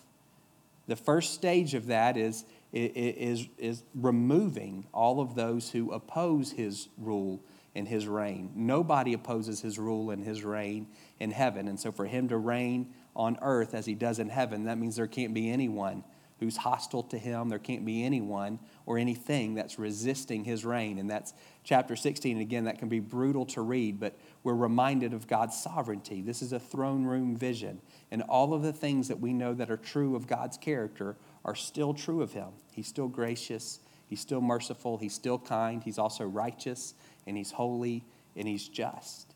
The 0.86 0.96
first 0.96 1.34
stage 1.34 1.74
of 1.74 1.86
that 1.86 2.16
is, 2.16 2.44
is, 2.72 3.46
is 3.58 3.82
removing 3.94 4.86
all 4.92 5.20
of 5.20 5.34
those 5.34 5.70
who 5.70 5.92
oppose 5.92 6.52
his 6.52 6.88
rule 6.98 7.40
and 7.74 7.86
his 7.86 8.08
reign. 8.08 8.50
Nobody 8.56 9.12
opposes 9.12 9.60
his 9.60 9.78
rule 9.78 10.10
and 10.10 10.24
his 10.24 10.42
reign 10.42 10.88
in 11.20 11.30
heaven. 11.30 11.68
And 11.68 11.78
so, 11.78 11.92
for 11.92 12.06
him 12.06 12.28
to 12.28 12.36
reign 12.36 12.92
on 13.14 13.38
earth 13.42 13.74
as 13.74 13.86
he 13.86 13.94
does 13.94 14.18
in 14.18 14.28
heaven, 14.28 14.64
that 14.64 14.78
means 14.78 14.96
there 14.96 15.06
can't 15.06 15.34
be 15.34 15.50
anyone 15.50 16.02
who's 16.40 16.56
hostile 16.56 17.02
to 17.04 17.18
him. 17.18 17.48
There 17.48 17.58
can't 17.58 17.84
be 17.84 18.04
anyone 18.04 18.58
or 18.86 18.98
anything 18.98 19.54
that's 19.54 19.78
resisting 19.78 20.44
his 20.44 20.64
reign. 20.64 20.98
And 20.98 21.08
that's 21.08 21.34
chapter 21.62 21.94
16. 21.94 22.32
And 22.32 22.40
again, 22.40 22.64
that 22.64 22.78
can 22.78 22.88
be 22.88 22.98
brutal 22.98 23.46
to 23.46 23.60
read, 23.60 24.00
but 24.00 24.18
we're 24.42 24.54
reminded 24.54 25.12
of 25.12 25.28
God's 25.28 25.60
sovereignty. 25.60 26.22
This 26.22 26.42
is 26.42 26.52
a 26.52 26.58
throne 26.58 27.04
room 27.04 27.36
vision. 27.36 27.80
And 28.10 28.22
all 28.22 28.54
of 28.54 28.62
the 28.62 28.72
things 28.72 29.08
that 29.08 29.20
we 29.20 29.32
know 29.32 29.54
that 29.54 29.70
are 29.70 29.76
true 29.76 30.16
of 30.16 30.26
God's 30.26 30.56
character 30.56 31.16
are 31.44 31.54
still 31.54 31.94
true 31.94 32.22
of 32.22 32.32
him. 32.32 32.48
He's 32.72 32.88
still 32.88 33.08
gracious, 33.08 33.80
he's 34.06 34.20
still 34.20 34.40
merciful, 34.40 34.96
he's 34.96 35.14
still 35.14 35.38
kind, 35.38 35.82
he's 35.84 35.98
also 35.98 36.24
righteous, 36.24 36.94
and 37.26 37.36
he's 37.36 37.52
holy, 37.52 38.04
and 38.34 38.48
he's 38.48 38.66
just 38.66 39.29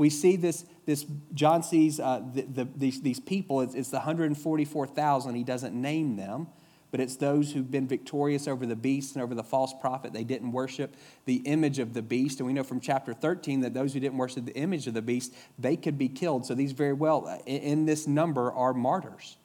we 0.00 0.08
see 0.08 0.36
this, 0.36 0.64
this 0.86 1.04
John 1.34 1.62
sees 1.62 2.00
uh, 2.00 2.22
the, 2.32 2.40
the, 2.40 2.68
these, 2.74 3.02
these 3.02 3.20
people, 3.20 3.60
it's, 3.60 3.74
it's 3.74 3.90
the 3.90 3.98
144,000. 3.98 5.34
He 5.34 5.44
doesn't 5.44 5.78
name 5.78 6.16
them, 6.16 6.46
but 6.90 7.00
it's 7.00 7.16
those 7.16 7.52
who've 7.52 7.70
been 7.70 7.86
victorious 7.86 8.48
over 8.48 8.64
the 8.64 8.74
beast 8.74 9.14
and 9.14 9.22
over 9.22 9.34
the 9.34 9.44
false 9.44 9.74
prophet. 9.78 10.14
They 10.14 10.24
didn't 10.24 10.52
worship 10.52 10.96
the 11.26 11.42
image 11.44 11.78
of 11.78 11.92
the 11.92 12.00
beast. 12.00 12.40
And 12.40 12.46
we 12.46 12.54
know 12.54 12.62
from 12.62 12.80
chapter 12.80 13.12
13 13.12 13.60
that 13.60 13.74
those 13.74 13.92
who 13.92 14.00
didn't 14.00 14.16
worship 14.16 14.46
the 14.46 14.56
image 14.56 14.86
of 14.86 14.94
the 14.94 15.02
beast, 15.02 15.34
they 15.58 15.76
could 15.76 15.98
be 15.98 16.08
killed. 16.08 16.46
So 16.46 16.54
these 16.54 16.72
very 16.72 16.94
well, 16.94 17.28
uh, 17.28 17.36
in, 17.44 17.60
in 17.60 17.84
this 17.84 18.06
number, 18.06 18.50
are 18.52 18.72
martyrs. 18.72 19.36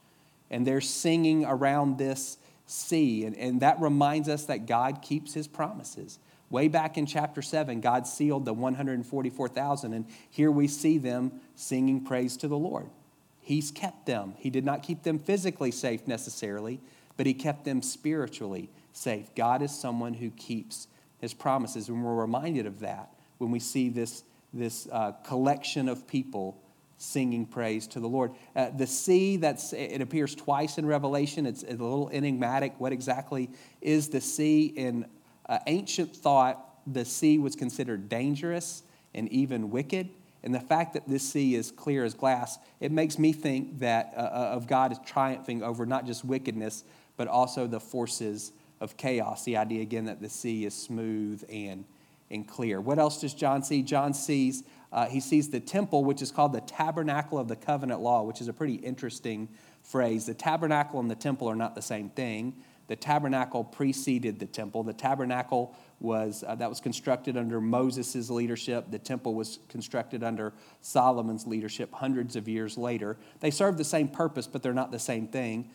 And 0.49 0.65
they're 0.65 0.79
singing 0.79 1.43
around 1.43 1.97
this 1.97 2.37
sea. 2.65 3.25
And, 3.25 3.35
and 3.35 3.59
that 3.59 3.81
reminds 3.81 4.29
us 4.29 4.45
that 4.45 4.67
God 4.67 5.01
keeps 5.01 5.33
his 5.33 5.49
promises. 5.49 6.17
Way 6.49 6.67
back 6.67 6.97
in 6.97 7.05
chapter 7.05 7.41
7, 7.41 7.81
God 7.81 8.05
sealed 8.05 8.45
the 8.45 8.53
144,000, 8.53 9.93
and 9.93 10.05
here 10.29 10.51
we 10.51 10.67
see 10.67 10.97
them 10.97 11.41
singing 11.55 12.03
praise 12.05 12.37
to 12.37 12.47
the 12.47 12.57
Lord. 12.57 12.89
He's 13.39 13.71
kept 13.71 14.05
them. 14.05 14.35
He 14.37 14.49
did 14.49 14.65
not 14.65 14.83
keep 14.83 15.03
them 15.03 15.17
physically 15.17 15.71
safe 15.71 16.07
necessarily, 16.07 16.79
but 17.17 17.25
He 17.25 17.33
kept 17.33 17.65
them 17.65 17.81
spiritually 17.81 18.69
safe. 18.93 19.33
God 19.35 19.61
is 19.61 19.71
someone 19.71 20.13
who 20.13 20.29
keeps 20.31 20.87
His 21.19 21.33
promises, 21.33 21.89
and 21.89 22.03
we're 22.03 22.13
reminded 22.13 22.67
of 22.67 22.79
that 22.79 23.09
when 23.39 23.51
we 23.51 23.59
see 23.59 23.89
this, 23.89 24.23
this 24.53 24.87
uh, 24.91 25.13
collection 25.23 25.89
of 25.89 26.07
people 26.07 26.61
singing 26.97 27.45
praise 27.45 27.87
to 27.87 27.99
the 27.99 28.07
Lord. 28.07 28.31
Uh, 28.55 28.69
the 28.69 28.87
sea, 28.87 29.37
that's, 29.37 29.73
it 29.73 30.01
appears 30.01 30.33
twice 30.33 30.77
in 30.77 30.85
Revelation. 30.85 31.45
It's 31.45 31.63
a 31.63 31.71
little 31.71 32.09
enigmatic. 32.11 32.73
What 32.77 32.93
exactly 32.93 33.49
is 33.81 34.09
the 34.09 34.21
sea? 34.21 34.67
In 34.67 35.05
uh, 35.47 35.59
ancient 35.67 36.15
thought, 36.15 36.61
the 36.87 37.05
sea 37.05 37.37
was 37.37 37.55
considered 37.55 38.09
dangerous 38.09 38.83
and 39.13 39.29
even 39.31 39.71
wicked. 39.71 40.09
And 40.43 40.53
the 40.53 40.59
fact 40.59 40.93
that 40.93 41.07
this 41.07 41.27
sea 41.27 41.55
is 41.55 41.71
clear 41.71 42.03
as 42.03 42.13
glass, 42.13 42.59
it 42.79 42.91
makes 42.91 43.17
me 43.17 43.33
think 43.33 43.79
that 43.79 44.13
uh, 44.15 44.19
uh 44.19 44.51
of 44.53 44.67
God 44.67 44.91
is 44.91 44.99
triumphing 45.05 45.63
over 45.63 45.85
not 45.85 46.05
just 46.05 46.23
wickedness, 46.23 46.83
but 47.17 47.27
also 47.27 47.65
the 47.65 47.79
forces 47.79 48.51
of 48.79 48.97
chaos. 48.97 49.43
The 49.43 49.57
idea 49.57 49.81
again 49.81 50.05
that 50.05 50.21
the 50.21 50.29
sea 50.29 50.65
is 50.65 50.75
smooth 50.75 51.43
and, 51.49 51.85
and 52.29 52.47
clear. 52.47 52.79
What 52.79 52.99
else 52.99 53.21
does 53.21 53.33
John 53.33 53.63
see? 53.63 53.81
John 53.81 54.13
sees 54.13 54.63
uh, 54.95 55.07
he 55.07 55.19
sees 55.19 55.49
the 55.49 55.59
temple, 55.59 56.05
which 56.05 56.21
is 56.21 56.31
called 56.31 56.53
the 56.53 56.61
tabernacle 56.61 57.37
of 57.37 57.49
the 57.49 57.55
covenant 57.57 57.99
law, 57.99 58.23
which 58.23 58.39
is 58.39 58.47
a 58.47 58.53
pretty 58.53 58.75
interesting 58.75 59.49
phrase. 59.83 60.25
The 60.25 60.33
tabernacle 60.33 61.01
and 61.01 61.11
the 61.11 61.15
temple 61.15 61.49
are 61.49 61.55
not 61.55 61.75
the 61.75 61.81
same 61.81 62.09
thing. 62.09 62.55
The 62.87 62.95
tabernacle 62.95 63.63
preceded 63.63 64.39
the 64.39 64.45
temple. 64.45 64.83
The 64.83 64.93
tabernacle 64.93 65.75
was 65.99 66.43
uh, 66.45 66.55
that 66.55 66.69
was 66.69 66.79
constructed 66.79 67.35
under 67.35 67.59
Moses' 67.59 68.29
leadership. 68.29 68.91
The 68.91 68.99
temple 68.99 69.33
was 69.33 69.59
constructed 69.69 70.23
under 70.23 70.53
Solomon's 70.81 71.47
leadership 71.47 71.91
hundreds 71.93 72.35
of 72.35 72.47
years 72.47 72.77
later. 72.77 73.17
They 73.39 73.51
serve 73.51 73.77
the 73.77 73.83
same 73.83 74.07
purpose, 74.07 74.45
but 74.45 74.61
they're 74.61 74.73
not 74.73 74.91
the 74.91 74.99
same 74.99 75.27
thing. 75.27 75.69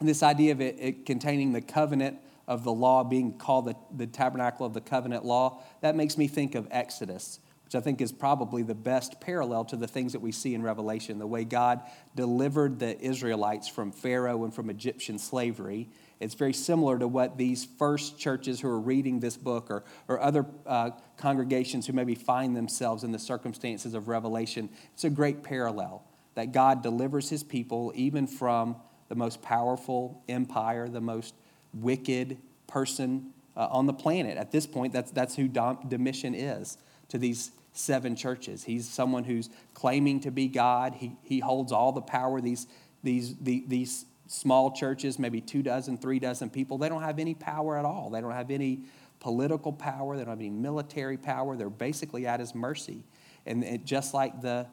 And 0.00 0.08
this 0.08 0.22
idea 0.22 0.52
of 0.52 0.60
it, 0.60 0.76
it, 0.78 1.06
containing 1.06 1.52
the 1.52 1.60
covenant 1.60 2.18
of 2.46 2.64
the 2.64 2.72
law 2.72 3.04
being 3.04 3.36
called 3.36 3.66
the, 3.66 3.76
the 3.96 4.06
tabernacle 4.06 4.64
of 4.66 4.74
the 4.74 4.80
covenant 4.80 5.24
law, 5.24 5.62
that 5.80 5.96
makes 5.96 6.16
me 6.18 6.28
think 6.28 6.54
of 6.54 6.68
Exodus 6.70 7.40
which 7.68 7.74
I 7.74 7.80
think 7.80 8.00
is 8.00 8.12
probably 8.12 8.62
the 8.62 8.74
best 8.74 9.20
parallel 9.20 9.66
to 9.66 9.76
the 9.76 9.86
things 9.86 10.14
that 10.14 10.20
we 10.20 10.32
see 10.32 10.54
in 10.54 10.62
Revelation, 10.62 11.18
the 11.18 11.26
way 11.26 11.44
God 11.44 11.82
delivered 12.16 12.78
the 12.78 12.98
Israelites 12.98 13.68
from 13.68 13.92
Pharaoh 13.92 14.44
and 14.44 14.54
from 14.54 14.70
Egyptian 14.70 15.18
slavery. 15.18 15.90
It's 16.20 16.34
very 16.34 16.52
similar 16.52 16.98
to 16.98 17.06
what 17.06 17.38
these 17.38 17.64
first 17.64 18.18
churches 18.18 18.60
who 18.60 18.68
are 18.68 18.80
reading 18.80 19.20
this 19.20 19.36
book 19.36 19.70
or, 19.70 19.84
or 20.08 20.20
other 20.20 20.46
uh, 20.66 20.90
congregations 21.16 21.86
who 21.86 21.92
maybe 21.92 22.14
find 22.14 22.56
themselves 22.56 23.04
in 23.04 23.12
the 23.12 23.18
circumstances 23.18 23.94
of 23.94 24.08
Revelation. 24.08 24.68
It's 24.94 25.04
a 25.04 25.10
great 25.10 25.42
parallel 25.42 26.04
that 26.34 26.52
God 26.52 26.82
delivers 26.82 27.30
his 27.30 27.42
people 27.42 27.92
even 27.94 28.26
from 28.26 28.76
the 29.08 29.14
most 29.14 29.42
powerful 29.42 30.22
empire, 30.28 30.88
the 30.88 31.00
most 31.00 31.34
wicked 31.72 32.38
person 32.66 33.30
uh, 33.56 33.68
on 33.70 33.86
the 33.86 33.92
planet. 33.92 34.36
At 34.36 34.50
this 34.50 34.66
point, 34.66 34.92
that's, 34.92 35.10
that's 35.10 35.36
who 35.36 35.48
Domitian 35.48 36.34
is 36.34 36.78
to 37.08 37.18
these 37.18 37.52
seven 37.72 38.16
churches. 38.16 38.64
He's 38.64 38.88
someone 38.88 39.24
who's 39.24 39.50
claiming 39.74 40.20
to 40.20 40.30
be 40.30 40.48
God. 40.48 40.94
He, 40.94 41.16
he 41.22 41.40
holds 41.40 41.72
all 41.72 41.92
the 41.92 42.02
power. 42.02 42.40
These, 42.40 42.66
these, 43.02 43.36
the, 43.36 43.64
these 43.66 44.04
small 44.28 44.70
churches, 44.70 45.18
maybe 45.18 45.40
two 45.40 45.62
dozen, 45.62 45.98
three 45.98 46.18
dozen 46.18 46.50
people, 46.50 46.78
they 46.78 46.88
don't 46.88 47.02
have 47.02 47.18
any 47.18 47.34
power 47.34 47.76
at 47.76 47.84
all. 47.84 48.10
They 48.10 48.20
don't 48.20 48.32
have 48.32 48.50
any 48.50 48.84
political 49.20 49.72
power. 49.72 50.16
They 50.16 50.22
don't 50.22 50.30
have 50.30 50.38
any 50.38 50.50
military 50.50 51.16
power. 51.16 51.56
They're 51.56 51.70
basically 51.70 52.26
at 52.26 52.38
his 52.38 52.54
mercy. 52.54 53.02
And 53.46 53.64
it, 53.64 53.84
just 53.84 54.14
like 54.14 54.40
the 54.40 54.66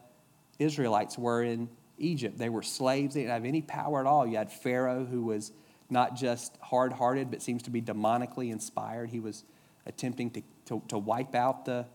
Israelites 0.60 1.18
were 1.18 1.42
in 1.42 1.70
Egypt, 1.98 2.38
they 2.38 2.50
were 2.50 2.62
slaves. 2.62 3.16
They 3.16 3.22
didn't 3.22 3.34
have 3.34 3.46
any 3.46 3.62
power 3.62 4.02
at 4.02 4.06
all. 4.06 4.28
You 4.28 4.38
had 4.38 4.52
Pharaoh, 4.52 5.06
who 5.06 5.24
was 5.24 5.52
not 5.90 6.16
just 6.16 6.58
hard 6.62 6.92
hearted, 6.92 7.32
but 7.32 7.42
seems 7.42 7.64
to 7.64 7.70
be 7.70 7.82
demonically 7.82 8.52
inspired. 8.52 9.10
He 9.10 9.20
was 9.20 9.46
attempting 9.86 10.32
to, 10.32 10.42
to, 10.66 10.82
to 10.90 10.98
wipe 10.98 11.34
out 11.34 11.66
the 11.66 11.86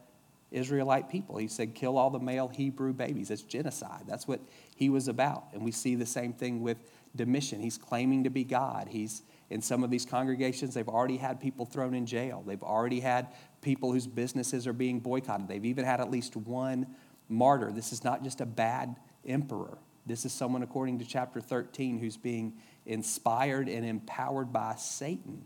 Israelite 0.50 1.10
people. 1.10 1.36
He 1.36 1.48
said, 1.48 1.74
kill 1.74 1.98
all 1.98 2.10
the 2.10 2.18
male 2.18 2.48
Hebrew 2.48 2.92
babies. 2.92 3.28
That's 3.28 3.42
genocide. 3.42 4.04
That's 4.06 4.26
what 4.26 4.40
he 4.74 4.88
was 4.88 5.08
about. 5.08 5.44
And 5.52 5.62
we 5.62 5.72
see 5.72 5.94
the 5.94 6.06
same 6.06 6.32
thing 6.32 6.62
with 6.62 6.78
Domitian. 7.16 7.60
He's 7.60 7.78
claiming 7.78 8.24
to 8.24 8.30
be 8.30 8.44
God. 8.44 8.88
He's 8.88 9.22
in 9.50 9.60
some 9.60 9.82
of 9.82 9.90
these 9.90 10.06
congregations, 10.06 10.74
they've 10.74 10.88
already 10.88 11.16
had 11.16 11.40
people 11.40 11.66
thrown 11.66 11.92
in 11.94 12.06
jail. 12.06 12.42
They've 12.46 12.62
already 12.62 13.00
had 13.00 13.28
people 13.62 13.92
whose 13.92 14.06
businesses 14.06 14.66
are 14.68 14.72
being 14.72 15.00
boycotted. 15.00 15.48
They've 15.48 15.64
even 15.64 15.84
had 15.84 16.00
at 16.00 16.08
least 16.08 16.36
one 16.36 16.86
martyr. 17.28 17.72
This 17.72 17.92
is 17.92 18.04
not 18.04 18.22
just 18.22 18.40
a 18.40 18.46
bad 18.46 18.96
emperor. 19.26 19.78
This 20.06 20.24
is 20.24 20.32
someone, 20.32 20.62
according 20.62 21.00
to 21.00 21.04
chapter 21.04 21.40
13, 21.40 21.98
who's 21.98 22.16
being 22.16 22.54
inspired 22.86 23.68
and 23.68 23.84
empowered 23.84 24.52
by 24.52 24.76
Satan 24.76 25.44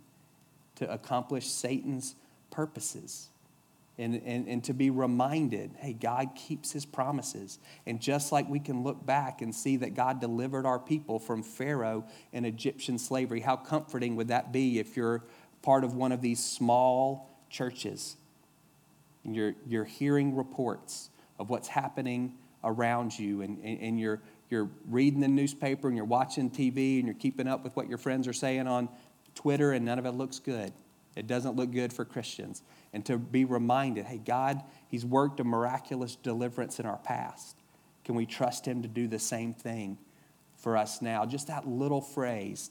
to 0.77 0.93
accomplish 0.93 1.47
Satan's 1.47 2.15
purposes 2.51 3.31
and, 3.99 4.21
and, 4.25 4.49
and 4.49 4.65
to 4.65 4.75
be 4.75 4.91
reminded 4.91 5.71
hey, 5.79 5.93
God 5.93 6.31
keeps 6.35 6.73
his 6.73 6.85
promises. 6.85 7.59
And 7.87 8.01
just 8.01 8.33
like 8.33 8.49
we 8.49 8.61
can 8.61 8.83
look 8.83 9.05
back 9.05 9.43
and 9.43 9.55
see 9.55 9.77
that 9.79 9.95
God 9.95 10.21
delivered 10.21 10.67
our 10.67 10.79
people 10.79 11.19
from 11.19 11.43
Pharaoh 11.43 12.05
and 12.33 12.45
Egyptian 12.45 12.99
slavery, 12.99 13.41
how 13.41 13.57
comforting 13.57 14.17
would 14.17 14.29
that 14.29 14.53
be 14.53 14.79
if 14.79 14.97
you're 14.97 15.23
part 15.63 15.85
of 15.85 15.95
one 15.95 16.13
of 16.13 16.21
these 16.21 16.45
small 16.45 17.31
churches 17.49 18.17
and 19.25 19.35
you're, 19.35 19.55
you're 19.67 19.85
hearing 19.85 20.37
reports 20.37 21.11
of 21.39 21.49
what's 21.49 21.69
happening 21.69 22.35
around 22.63 23.19
you 23.19 23.43
and, 23.43 23.59
and, 23.63 23.81
and 23.81 24.01
you're, 24.01 24.21
you're 24.51 24.69
reading 24.89 25.21
the 25.21 25.29
newspaper 25.29 25.89
and 25.89 25.97
you're 25.97 26.05
watching 26.05 26.51
TV 26.51 26.99
and 26.99 27.07
you're 27.07 27.15
keeping 27.15 27.47
up 27.47 27.65
with 27.65 27.75
what 27.77 27.89
your 27.89 27.99
friends 27.99 28.29
are 28.29 28.33
saying 28.33 28.67
on 28.67 28.89
Twitter 29.35 29.73
and 29.73 29.85
none 29.85 29.99
of 29.99 30.07
it 30.07 30.13
looks 30.13 30.39
good. 30.39 30.73
It 31.17 31.27
doesn't 31.27 31.57
look 31.57 31.71
good 31.71 31.93
for 31.93 32.05
Christians 32.05 32.63
and 32.93 33.05
to 33.07 33.19
be 33.19 33.45
reminded 33.45 34.07
hey, 34.07 34.19
God, 34.19 34.63
He's 34.89 35.05
worked 35.05 35.41
a 35.41 35.45
miraculous 35.45 36.17
deliverance 36.17 36.81
in 36.81 36.87
our 36.87 36.99
past. 36.99 37.57
Can 38.05 38.15
we 38.15 38.27
trust 38.27 38.67
Him 38.67 38.83
to 38.83 38.89
do 38.89 39.07
the 39.07 39.19
same 39.19 39.53
thing 39.53 39.99
for 40.57 40.77
us 40.77 41.01
now? 41.01 41.25
Just 41.25 41.49
that 41.49 41.67
little 41.67 42.01
phrase, 42.01 42.71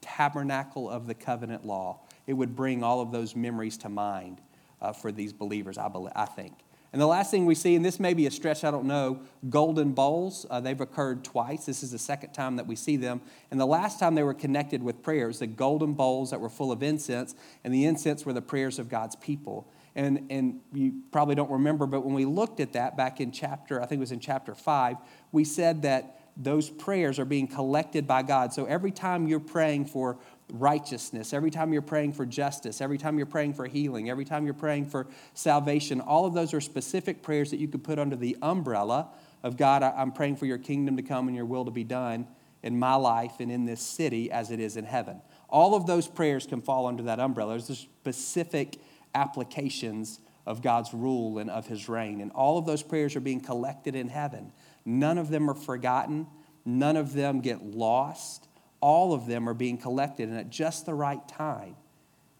tabernacle 0.00 0.88
of 0.88 1.06
the 1.06 1.14
covenant 1.14 1.64
law, 1.64 2.00
it 2.26 2.32
would 2.32 2.56
bring 2.56 2.82
all 2.82 3.00
of 3.00 3.12
those 3.12 3.34
memories 3.36 3.76
to 3.78 3.88
mind 3.88 4.40
uh, 4.80 4.92
for 4.92 5.12
these 5.12 5.32
believers, 5.32 5.78
I, 5.78 5.88
believe, 5.88 6.12
I 6.16 6.26
think. 6.26 6.54
And 6.92 7.00
the 7.00 7.06
last 7.06 7.30
thing 7.30 7.46
we 7.46 7.54
see, 7.54 7.76
and 7.76 7.84
this 7.84 8.00
may 8.00 8.14
be 8.14 8.26
a 8.26 8.30
stretch, 8.32 8.64
I 8.64 8.70
don't 8.72 8.86
know, 8.86 9.20
golden 9.48 9.92
bowls. 9.92 10.44
Uh, 10.50 10.60
they've 10.60 10.80
occurred 10.80 11.22
twice. 11.22 11.64
This 11.64 11.84
is 11.84 11.92
the 11.92 11.98
second 11.98 12.32
time 12.32 12.56
that 12.56 12.66
we 12.66 12.74
see 12.74 12.96
them. 12.96 13.20
And 13.52 13.60
the 13.60 13.66
last 13.66 14.00
time 14.00 14.16
they 14.16 14.24
were 14.24 14.34
connected 14.34 14.82
with 14.82 15.00
prayers, 15.00 15.38
the 15.38 15.46
golden 15.46 15.94
bowls 15.94 16.30
that 16.30 16.40
were 16.40 16.48
full 16.48 16.72
of 16.72 16.82
incense, 16.82 17.36
and 17.62 17.72
the 17.72 17.84
incense 17.84 18.26
were 18.26 18.32
the 18.32 18.42
prayers 18.42 18.80
of 18.80 18.88
God's 18.88 19.14
people. 19.16 19.70
And, 19.94 20.26
and 20.30 20.60
you 20.72 20.94
probably 21.12 21.36
don't 21.36 21.50
remember, 21.50 21.86
but 21.86 22.04
when 22.04 22.14
we 22.14 22.24
looked 22.24 22.58
at 22.58 22.72
that 22.72 22.96
back 22.96 23.20
in 23.20 23.30
chapter, 23.30 23.80
I 23.80 23.86
think 23.86 23.98
it 23.98 24.00
was 24.00 24.12
in 24.12 24.20
chapter 24.20 24.54
five, 24.54 24.96
we 25.30 25.44
said 25.44 25.82
that 25.82 26.16
those 26.36 26.70
prayers 26.70 27.18
are 27.18 27.24
being 27.24 27.46
collected 27.46 28.06
by 28.06 28.22
God. 28.22 28.52
So 28.52 28.64
every 28.64 28.92
time 28.92 29.26
you're 29.26 29.40
praying 29.40 29.86
for 29.86 30.18
righteousness, 30.52 31.32
every 31.32 31.50
time 31.50 31.72
you're 31.72 31.82
praying 31.82 32.12
for 32.12 32.26
justice, 32.26 32.80
every 32.80 32.98
time 32.98 33.16
you're 33.16 33.26
praying 33.26 33.54
for 33.54 33.66
healing, 33.66 34.10
every 34.10 34.24
time 34.24 34.44
you're 34.44 34.54
praying 34.54 34.86
for 34.86 35.06
salvation, 35.34 36.00
all 36.00 36.26
of 36.26 36.34
those 36.34 36.54
are 36.54 36.60
specific 36.60 37.22
prayers 37.22 37.50
that 37.50 37.58
you 37.58 37.68
could 37.68 37.84
put 37.84 37.98
under 37.98 38.16
the 38.16 38.36
umbrella 38.42 39.08
of 39.42 39.56
God, 39.56 39.82
I'm 39.82 40.12
praying 40.12 40.36
for 40.36 40.46
your 40.46 40.58
kingdom 40.58 40.96
to 40.96 41.02
come 41.02 41.28
and 41.28 41.36
your 41.36 41.46
will 41.46 41.64
to 41.64 41.70
be 41.70 41.84
done 41.84 42.26
in 42.62 42.78
my 42.78 42.94
life 42.94 43.40
and 43.40 43.50
in 43.50 43.64
this 43.64 43.80
city 43.80 44.30
as 44.30 44.50
it 44.50 44.60
is 44.60 44.76
in 44.76 44.84
heaven. 44.84 45.22
All 45.48 45.74
of 45.74 45.86
those 45.86 46.06
prayers 46.06 46.46
can 46.46 46.60
fall 46.60 46.86
under 46.86 47.04
that 47.04 47.20
umbrella. 47.20 47.58
There's 47.58 47.78
specific 47.78 48.76
applications 49.14 50.20
of 50.46 50.62
God's 50.62 50.92
rule 50.92 51.38
and 51.38 51.50
of 51.50 51.66
his 51.66 51.88
reign. 51.88 52.20
And 52.20 52.30
all 52.32 52.58
of 52.58 52.66
those 52.66 52.82
prayers 52.82 53.16
are 53.16 53.20
being 53.20 53.40
collected 53.40 53.94
in 53.94 54.08
heaven. 54.08 54.52
None 54.84 55.18
of 55.18 55.30
them 55.30 55.48
are 55.50 55.54
forgotten, 55.54 56.26
none 56.64 56.96
of 56.96 57.12
them 57.14 57.40
get 57.40 57.64
lost 57.64 58.48
all 58.80 59.12
of 59.12 59.26
them 59.26 59.48
are 59.48 59.54
being 59.54 59.78
collected, 59.78 60.28
and 60.28 60.38
at 60.38 60.50
just 60.50 60.86
the 60.86 60.94
right 60.94 61.26
time, 61.28 61.76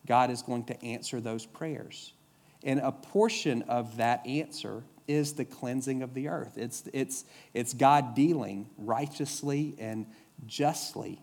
God 0.06 0.30
is 0.30 0.42
going 0.42 0.64
to 0.64 0.84
answer 0.84 1.20
those 1.20 1.46
prayers. 1.46 2.12
And 2.62 2.80
a 2.80 2.92
portion 2.92 3.62
of 3.62 3.96
that 3.96 4.26
answer 4.26 4.82
is 5.06 5.34
the 5.34 5.44
cleansing 5.44 6.02
of 6.02 6.14
the 6.14 6.28
earth. 6.28 6.52
It's, 6.56 6.84
it's, 6.92 7.24
it's 7.52 7.74
God 7.74 8.14
dealing 8.14 8.68
righteously 8.78 9.74
and 9.78 10.06
justly 10.46 11.20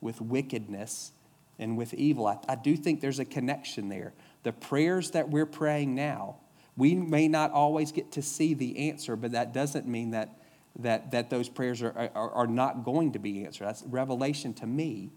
with 0.00 0.20
wickedness 0.20 1.12
and 1.58 1.76
with 1.76 1.94
evil. 1.94 2.26
I, 2.26 2.38
I 2.48 2.54
do 2.56 2.76
think 2.76 3.00
there's 3.00 3.18
a 3.18 3.24
connection 3.24 3.88
there. 3.88 4.12
The 4.42 4.52
prayers 4.52 5.12
that 5.12 5.30
we're 5.30 5.46
praying 5.46 5.94
now, 5.94 6.36
we 6.76 6.94
may 6.94 7.28
not 7.28 7.52
always 7.52 7.92
get 7.92 8.12
to 8.12 8.22
see 8.22 8.54
the 8.54 8.90
answer, 8.90 9.16
but 9.16 9.32
that 9.32 9.54
doesn't 9.54 9.86
mean 9.86 10.10
that 10.10 10.38
that, 10.80 11.10
that 11.12 11.30
those 11.30 11.48
prayers 11.48 11.82
are, 11.82 12.10
are, 12.14 12.30
are 12.30 12.46
not 12.46 12.84
going 12.84 13.12
to 13.12 13.18
be 13.18 13.44
answered. 13.44 13.66
That's 13.66 13.82
revelation 13.84 14.54
to 14.54 14.66
me 14.66 15.12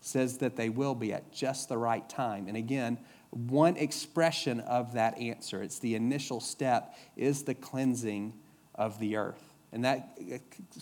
says 0.00 0.38
that 0.38 0.56
they 0.56 0.68
will 0.68 0.94
be 0.94 1.12
at 1.12 1.30
just 1.30 1.68
the 1.68 1.76
right 1.76 2.08
time. 2.08 2.48
And 2.48 2.56
again, 2.56 2.98
one 3.30 3.76
expression 3.76 4.60
of 4.60 4.94
that 4.94 5.18
answer, 5.18 5.62
it's 5.62 5.78
the 5.78 5.94
initial 5.94 6.40
step, 6.40 6.96
is 7.16 7.44
the 7.44 7.54
cleansing 7.54 8.32
of 8.74 8.98
the 8.98 9.16
earth. 9.16 9.54
And 9.72 9.84
that, 9.84 10.18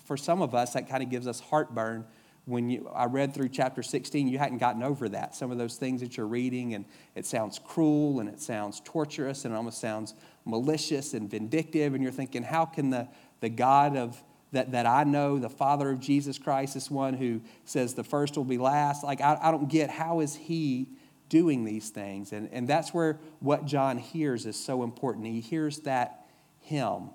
for 0.07 0.17
some 0.17 0.41
of 0.41 0.55
us, 0.55 0.73
that 0.73 0.89
kind 0.89 1.03
of 1.03 1.11
gives 1.11 1.27
us 1.27 1.41
heartburn. 1.41 2.07
When 2.47 2.71
you, 2.71 2.89
I 2.95 3.05
read 3.05 3.35
through 3.35 3.51
chapter 3.51 3.83
16, 3.83 4.29
you 4.29 4.39
hadn't 4.39 4.59
gotten 4.59 4.83
over 4.83 5.11
that. 5.11 5.35
Some 5.35 5.51
of 5.51 5.59
those 5.59 5.77
things 5.77 6.01
that 6.01 6.17
you're 6.17 6.27
reading, 6.27 6.73
and 6.73 6.87
it 7.15 7.27
sounds 7.27 7.59
cruel 7.59 8.21
and 8.21 8.29
it 8.31 8.41
sounds 8.41 8.81
torturous 8.83 9.45
and 9.45 9.53
it 9.53 9.57
almost 9.59 9.79
sounds 9.79 10.15
malicious 10.47 11.13
and 11.13 11.31
vindictive. 11.31 11.93
And 11.93 12.03
you're 12.03 12.13
thinking, 12.13 12.43
how 12.43 12.65
can 12.65 12.89
the, 12.89 13.09
the 13.41 13.49
God 13.49 13.97
of 13.97 14.23
that, 14.53 14.73
that 14.73 14.87
I 14.87 15.05
know, 15.05 15.39
the 15.39 15.51
Father 15.51 15.91
of 15.91 16.01
Jesus 16.01 16.39
Christ, 16.39 16.75
this 16.75 16.91
one 16.91 17.15
who 17.15 17.43
says 17.65 17.95
the 17.95 18.05
first 18.05 18.37
will 18.37 18.45
be 18.45 18.59
last. 18.59 19.05
Like, 19.05 19.21
I, 19.21 19.39
I 19.41 19.51
don't 19.51 19.69
get 19.69 19.91
how 19.91 20.21
is 20.21 20.35
he 20.35 20.89
doing 21.29 21.65
these 21.65 21.91
things. 21.91 22.33
And, 22.33 22.49
and 22.53 22.67
that's 22.67 22.95
where 22.95 23.19
what 23.41 23.67
John 23.67 23.99
hears 23.99 24.47
is 24.47 24.57
so 24.57 24.83
important. 24.83 25.27
He 25.27 25.41
hears 25.41 25.81
that 25.81 26.27
hymn, 26.61 27.11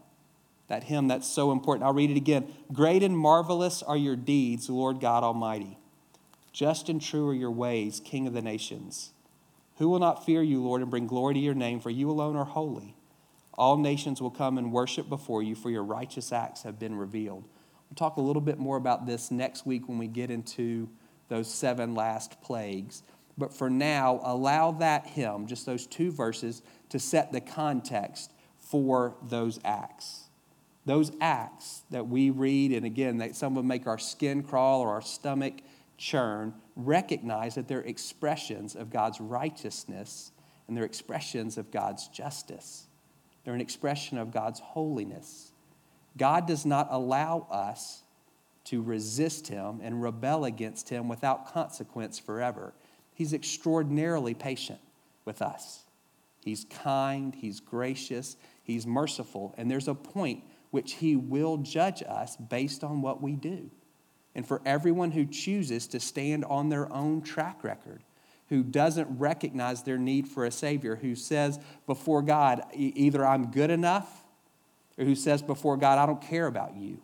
that 0.67 0.83
hymn 0.83 1.07
that's 1.07 1.27
so 1.27 1.51
important. 1.51 1.85
I'll 1.85 1.93
read 1.93 2.11
it 2.11 2.17
again. 2.17 2.53
Great 2.71 3.01
and 3.01 3.17
marvelous 3.17 3.81
are 3.81 3.97
your 3.97 4.15
deeds, 4.15 4.69
Lord 4.69 4.99
God 4.99 5.23
Almighty. 5.23 5.79
Just 6.51 6.87
and 6.87 7.01
true 7.01 7.29
are 7.29 7.33
your 7.33 7.51
ways, 7.51 7.99
King 7.99 8.27
of 8.27 8.33
the 8.33 8.41
nations. 8.41 9.11
Who 9.77 9.89
will 9.89 9.99
not 9.99 10.23
fear 10.23 10.43
you, 10.43 10.61
Lord, 10.61 10.81
and 10.81 10.91
bring 10.91 11.07
glory 11.07 11.33
to 11.33 11.39
your 11.39 11.55
name? 11.55 11.79
For 11.79 11.89
you 11.89 12.11
alone 12.11 12.35
are 12.35 12.45
holy. 12.45 12.95
All 13.55 13.77
nations 13.77 14.21
will 14.21 14.31
come 14.31 14.57
and 14.57 14.71
worship 14.71 15.09
before 15.09 15.43
you, 15.43 15.55
for 15.55 15.69
your 15.69 15.83
righteous 15.83 16.31
acts 16.31 16.63
have 16.63 16.79
been 16.79 16.95
revealed. 16.95 17.47
We'll 17.89 17.95
talk 17.95 18.17
a 18.17 18.21
little 18.21 18.41
bit 18.41 18.57
more 18.57 18.77
about 18.77 19.05
this 19.05 19.29
next 19.29 19.65
week 19.65 19.87
when 19.87 19.97
we 19.97 20.07
get 20.07 20.31
into 20.31 20.89
those 21.27 21.53
seven 21.53 21.93
last 21.93 22.41
plagues. 22.41 23.03
But 23.37 23.53
for 23.53 23.69
now, 23.69 24.19
allow 24.23 24.71
that 24.73 25.07
hymn, 25.07 25.47
just 25.47 25.65
those 25.65 25.85
two 25.85 26.11
verses, 26.11 26.61
to 26.89 26.99
set 26.99 27.31
the 27.31 27.41
context 27.41 28.31
for 28.59 29.15
those 29.27 29.59
acts. 29.63 30.29
Those 30.85 31.11
acts 31.21 31.83
that 31.91 32.07
we 32.07 32.29
read, 32.29 32.71
and 32.71 32.85
again, 32.85 33.17
that 33.17 33.35
some 33.35 33.55
would 33.55 33.65
make 33.65 33.87
our 33.87 33.99
skin 33.99 34.43
crawl 34.43 34.81
or 34.81 34.89
our 34.89 35.01
stomach 35.01 35.53
churn, 35.97 36.53
recognize 36.75 37.55
that 37.55 37.67
they're 37.67 37.81
expressions 37.81 38.75
of 38.75 38.89
God's 38.89 39.21
righteousness 39.21 40.31
and 40.67 40.75
they're 40.75 40.83
expressions 40.83 41.57
of 41.57 41.71
God's 41.71 42.07
justice. 42.07 42.87
They're 43.43 43.53
an 43.53 43.61
expression 43.61 44.17
of 44.17 44.31
God's 44.31 44.59
holiness. 44.59 45.51
God 46.17 46.47
does 46.47 46.65
not 46.65 46.87
allow 46.91 47.47
us 47.49 48.03
to 48.65 48.81
resist 48.81 49.47
Him 49.47 49.79
and 49.81 50.01
rebel 50.01 50.45
against 50.45 50.89
Him 50.89 51.07
without 51.07 51.51
consequence 51.51 52.19
forever. 52.19 52.73
He's 53.13 53.33
extraordinarily 53.33 54.33
patient 54.33 54.79
with 55.25 55.41
us. 55.41 55.83
He's 56.43 56.65
kind, 56.65 57.35
He's 57.35 57.59
gracious, 57.59 58.37
He's 58.63 58.87
merciful, 58.87 59.53
and 59.57 59.69
there's 59.69 59.87
a 59.87 59.95
point 59.95 60.43
which 60.71 60.93
He 60.93 61.15
will 61.15 61.57
judge 61.57 62.03
us 62.07 62.35
based 62.35 62.83
on 62.83 63.01
what 63.01 63.21
we 63.21 63.33
do. 63.35 63.69
And 64.35 64.47
for 64.47 64.61
everyone 64.65 65.11
who 65.11 65.25
chooses 65.25 65.87
to 65.87 65.99
stand 65.99 66.45
on 66.45 66.69
their 66.69 66.91
own 66.91 67.21
track 67.21 67.63
record, 67.63 68.03
who 68.53 68.61
doesn't 68.61 69.07
recognize 69.17 69.81
their 69.81 69.97
need 69.97 70.27
for 70.27 70.45
a 70.45 70.51
Savior, 70.51 70.95
who 70.95 71.15
says 71.15 71.59
before 71.87 72.21
God, 72.21 72.61
either 72.75 73.25
I'm 73.25 73.49
good 73.49 73.71
enough, 73.71 74.23
or 74.95 75.05
who 75.05 75.15
says 75.15 75.41
before 75.41 75.75
God, 75.75 75.97
I 75.97 76.05
don't 76.05 76.21
care 76.21 76.45
about 76.45 76.75
you, 76.75 77.01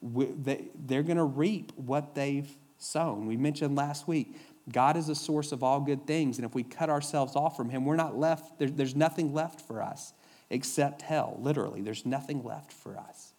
they're 0.00 1.02
going 1.02 1.16
to 1.16 1.24
reap 1.24 1.72
what 1.74 2.14
they've 2.14 2.48
sown. 2.78 3.26
We 3.26 3.36
mentioned 3.36 3.74
last 3.74 4.06
week 4.06 4.36
God 4.70 4.96
is 4.96 5.08
a 5.08 5.16
source 5.16 5.50
of 5.50 5.64
all 5.64 5.80
good 5.80 6.06
things. 6.06 6.38
And 6.38 6.46
if 6.46 6.54
we 6.54 6.62
cut 6.62 6.88
ourselves 6.88 7.34
off 7.34 7.56
from 7.56 7.68
Him, 7.70 7.84
we're 7.84 7.96
not 7.96 8.16
left, 8.16 8.60
there's 8.60 8.94
nothing 8.94 9.34
left 9.34 9.60
for 9.60 9.82
us 9.82 10.12
except 10.50 11.02
hell, 11.02 11.36
literally. 11.40 11.80
There's 11.80 12.06
nothing 12.06 12.44
left 12.44 12.72
for 12.72 12.96
us. 12.96 13.32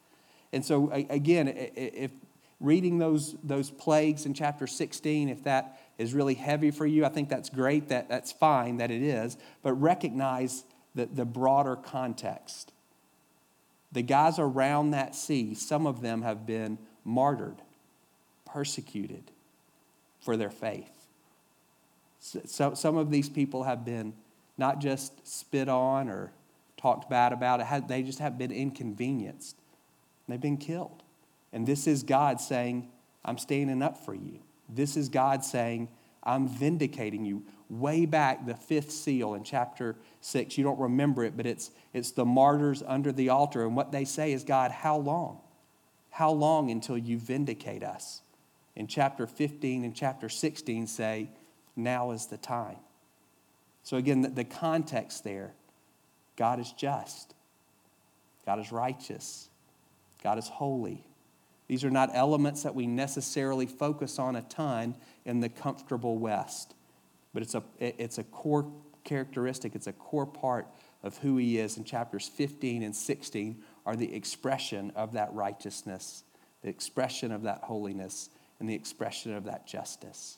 And 0.52 0.66
so, 0.66 0.92
again, 0.92 1.48
if 1.48 2.12
reading 2.60 2.98
those, 2.98 3.36
those 3.44 3.70
plagues 3.70 4.26
in 4.26 4.34
chapter 4.34 4.68
16, 4.68 5.30
if 5.30 5.44
that 5.44 5.80
is 5.98 6.14
really 6.14 6.34
heavy 6.34 6.72
for 6.72 6.86
you, 6.86 7.06
I 7.06 7.10
think 7.10 7.30
that's 7.30 7.50
great. 7.50 7.90
That, 7.90 8.10
that's 8.10 8.32
fine 8.32 8.78
that 8.78 8.92
it 8.92 9.02
is. 9.02 9.38
But 9.62 9.74
recognize 9.74 10.64
the, 10.96 11.06
the 11.06 11.26
broader 11.26 11.76
context. 11.76 12.72
The 13.92 14.02
guys 14.02 14.40
around 14.40 14.92
that 14.92 15.16
sea, 15.16 15.54
some 15.54 15.88
of 15.88 16.02
them 16.02 16.24
have 16.24 16.46
been 16.46 16.78
martyred, 17.06 17.62
persecuted 18.46 19.32
for 20.20 20.36
their 20.36 20.50
faith. 20.50 20.92
So, 22.20 22.74
some 22.74 22.98
of 22.98 23.12
these 23.12 23.30
people 23.30 23.64
have 23.64 23.86
been 23.86 24.14
not 24.58 24.80
just 24.80 25.26
spit 25.26 25.70
on 25.70 26.10
or 26.10 26.32
talked 26.76 27.10
bad 27.10 27.32
about, 27.32 27.62
it, 27.62 27.88
they 27.88 28.04
just 28.04 28.20
have 28.20 28.38
been 28.38 28.52
inconvenienced. 28.52 29.56
They've 30.28 30.42
been 30.42 30.58
killed. 30.58 31.04
And 31.54 31.66
this 31.66 31.88
is 31.88 32.04
God 32.04 32.42
saying, 32.42 32.90
I'm 33.24 33.38
standing 33.38 33.82
up 33.82 33.98
for 33.98 34.14
you. 34.14 34.40
This 34.70 34.98
is 34.98 35.10
God 35.10 35.44
saying, 35.44 35.90
I'm 36.24 36.48
vindicating 36.48 37.26
you. 37.26 37.44
Way 37.70 38.06
back, 38.06 38.46
the 38.46 38.56
fifth 38.56 38.92
seal 38.92 39.34
in 39.34 39.44
chapter 39.44 39.96
six, 40.22 40.58
you 40.58 40.64
don't 40.64 40.80
remember 40.80 41.24
it, 41.24 41.36
but 41.36 41.46
it's, 41.46 41.72
it's 41.94 42.12
the 42.12 42.26
martyrs 42.26 42.84
under 42.86 43.12
the 43.12 43.30
altar. 43.30 43.66
And 43.66 43.76
what 43.76 43.92
they 43.92 44.06
say 44.06 44.32
is, 44.32 44.44
God, 44.44 44.72
how 44.72 44.98
long? 44.98 45.40
How 46.10 46.32
long 46.32 46.72
until 46.72 46.98
you 46.98 47.18
vindicate 47.18 47.84
us? 47.84 48.22
In 48.76 48.88
chapter 48.88 49.26
15 49.26 49.84
and 49.84 49.96
chapter 49.96 50.30
16 50.30 50.88
say, 50.88 51.30
now 51.76 52.12
is 52.12 52.28
the 52.28 52.38
time. 52.38 52.78
So, 53.84 53.96
again, 53.98 54.22
the, 54.22 54.30
the 54.30 54.44
context 54.44 55.24
there 55.24 55.54
God 56.36 56.60
is 56.60 56.72
just, 56.74 57.34
God 58.46 58.60
is 58.60 58.72
righteous, 58.72 59.50
God 60.24 60.38
is 60.38 60.48
holy. 60.48 61.07
These 61.68 61.84
are 61.84 61.90
not 61.90 62.12
elements 62.14 62.64
that 62.64 62.76
we 62.76 62.88
necessarily 62.88 63.66
focus 63.66 64.20
on 64.20 64.36
a 64.36 64.42
ton 64.44 64.96
in 65.26 65.42
the 65.42 65.50
comfortable 65.50 66.18
West, 66.18 66.76
but 67.34 67.44
it's 67.44 67.56
a, 67.56 67.64
it's 67.80 68.18
a 68.18 68.24
core 68.24 68.72
characteristic, 69.04 69.76
it's 69.76 69.88
a 69.88 69.94
core 69.94 70.26
part 70.26 70.68
of 71.04 71.18
who 71.18 71.38
he 71.38 71.58
is. 71.58 71.78
In 71.78 71.84
chapters 71.84 72.28
15 72.28 72.84
and 72.84 72.96
16 72.96 73.64
are 73.86 73.96
the 73.96 74.14
expression 74.14 74.92
of 74.96 75.14
that 75.14 75.34
righteousness, 75.34 76.24
the 76.62 76.70
expression 76.70 77.32
of 77.32 77.44
that 77.44 77.64
holiness, 77.64 78.30
and 78.60 78.70
the 78.70 78.74
expression 78.74 79.34
of 79.36 79.44
that 79.46 79.68
justice. 79.68 80.38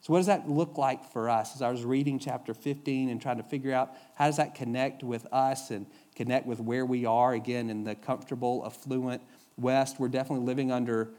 So, 0.00 0.12
what 0.12 0.18
does 0.18 0.26
that 0.26 0.48
look 0.48 0.76
like 0.76 1.12
for 1.12 1.30
us? 1.30 1.54
As 1.54 1.62
I 1.62 1.70
was 1.70 1.82
reading 1.82 2.18
chapter 2.18 2.52
15 2.52 3.08
and 3.08 3.22
trying 3.22 3.38
to 3.38 3.42
figure 3.42 3.72
out 3.72 3.94
how 4.14 4.26
does 4.26 4.36
that 4.36 4.54
connect 4.54 5.02
with 5.02 5.26
us 5.32 5.70
and 5.70 5.86
connect 6.14 6.46
with 6.46 6.60
where 6.60 6.84
we 6.84 7.06
are, 7.06 7.32
again, 7.32 7.70
in 7.70 7.84
the 7.84 7.94
comfortable, 7.94 8.62
affluent 8.66 9.22
West, 9.56 9.98
we're 9.98 10.08
definitely 10.08 10.44
living 10.44 10.72
under, 10.72 11.10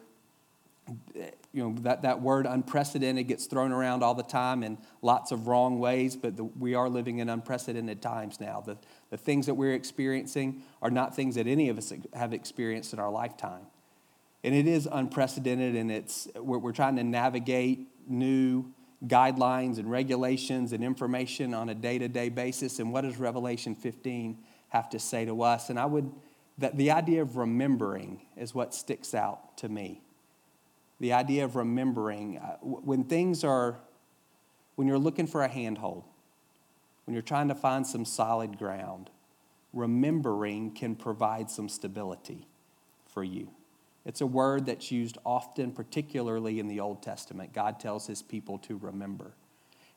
you 1.53 1.63
know, 1.63 1.75
that, 1.81 2.01
that 2.01 2.21
word 2.21 2.45
unprecedented 2.45 3.27
gets 3.27 3.45
thrown 3.45 3.71
around 3.71 4.03
all 4.03 4.13
the 4.13 4.23
time 4.23 4.63
in 4.63 4.77
lots 5.01 5.31
of 5.31 5.47
wrong 5.47 5.79
ways, 5.79 6.15
but 6.15 6.35
the, 6.35 6.43
we 6.43 6.75
are 6.75 6.89
living 6.89 7.19
in 7.19 7.29
unprecedented 7.29 8.01
times 8.01 8.39
now. 8.39 8.61
The, 8.65 8.77
the 9.09 9.17
things 9.17 9.45
that 9.45 9.53
we're 9.53 9.73
experiencing 9.73 10.63
are 10.81 10.91
not 10.91 11.15
things 11.15 11.35
that 11.35 11.47
any 11.47 11.69
of 11.69 11.77
us 11.77 11.93
have 12.13 12.33
experienced 12.33 12.93
in 12.93 12.99
our 12.99 13.11
lifetime. 13.11 13.67
And 14.43 14.53
it 14.53 14.67
is 14.67 14.87
unprecedented, 14.91 15.75
and 15.75 15.91
it's, 15.91 16.27
we're, 16.35 16.59
we're 16.59 16.71
trying 16.71 16.97
to 16.97 17.03
navigate 17.03 17.87
new 18.07 18.71
guidelines 19.07 19.77
and 19.77 19.89
regulations 19.89 20.73
and 20.73 20.83
information 20.83 21.53
on 21.53 21.69
a 21.69 21.75
day 21.75 21.97
to 21.97 22.07
day 22.07 22.29
basis. 22.29 22.79
And 22.79 22.91
what 22.91 23.01
does 23.01 23.17
Revelation 23.17 23.75
15 23.75 24.37
have 24.69 24.89
to 24.91 24.99
say 24.99 25.25
to 25.25 25.41
us? 25.41 25.69
And 25.69 25.79
I 25.79 25.85
would, 25.85 26.11
that 26.57 26.77
the 26.77 26.91
idea 26.91 27.21
of 27.21 27.37
remembering 27.37 28.21
is 28.37 28.55
what 28.55 28.73
sticks 28.73 29.13
out 29.13 29.57
to 29.57 29.69
me. 29.69 30.01
The 30.99 31.13
idea 31.13 31.43
of 31.43 31.55
remembering, 31.55 32.37
uh, 32.37 32.57
when 32.61 33.03
things 33.03 33.43
are, 33.43 33.79
when 34.75 34.87
you're 34.87 34.97
looking 34.97 35.27
for 35.27 35.43
a 35.43 35.47
handhold, 35.47 36.03
when 37.05 37.13
you're 37.13 37.21
trying 37.21 37.49
to 37.49 37.55
find 37.55 37.85
some 37.85 38.05
solid 38.05 38.57
ground, 38.57 39.09
remembering 39.73 40.71
can 40.71 40.95
provide 40.95 41.51
some 41.51 41.67
stability 41.67 42.47
for 43.05 43.23
you. 43.23 43.49
It's 44.05 44.21
a 44.21 44.25
word 44.25 44.67
that's 44.67 44.91
used 44.91 45.17
often, 45.25 45.71
particularly 45.71 46.59
in 46.59 46.67
the 46.67 46.79
Old 46.79 47.03
Testament. 47.03 47.53
God 47.53 47.79
tells 47.79 48.07
his 48.07 48.21
people 48.21 48.57
to 48.59 48.77
remember. 48.77 49.33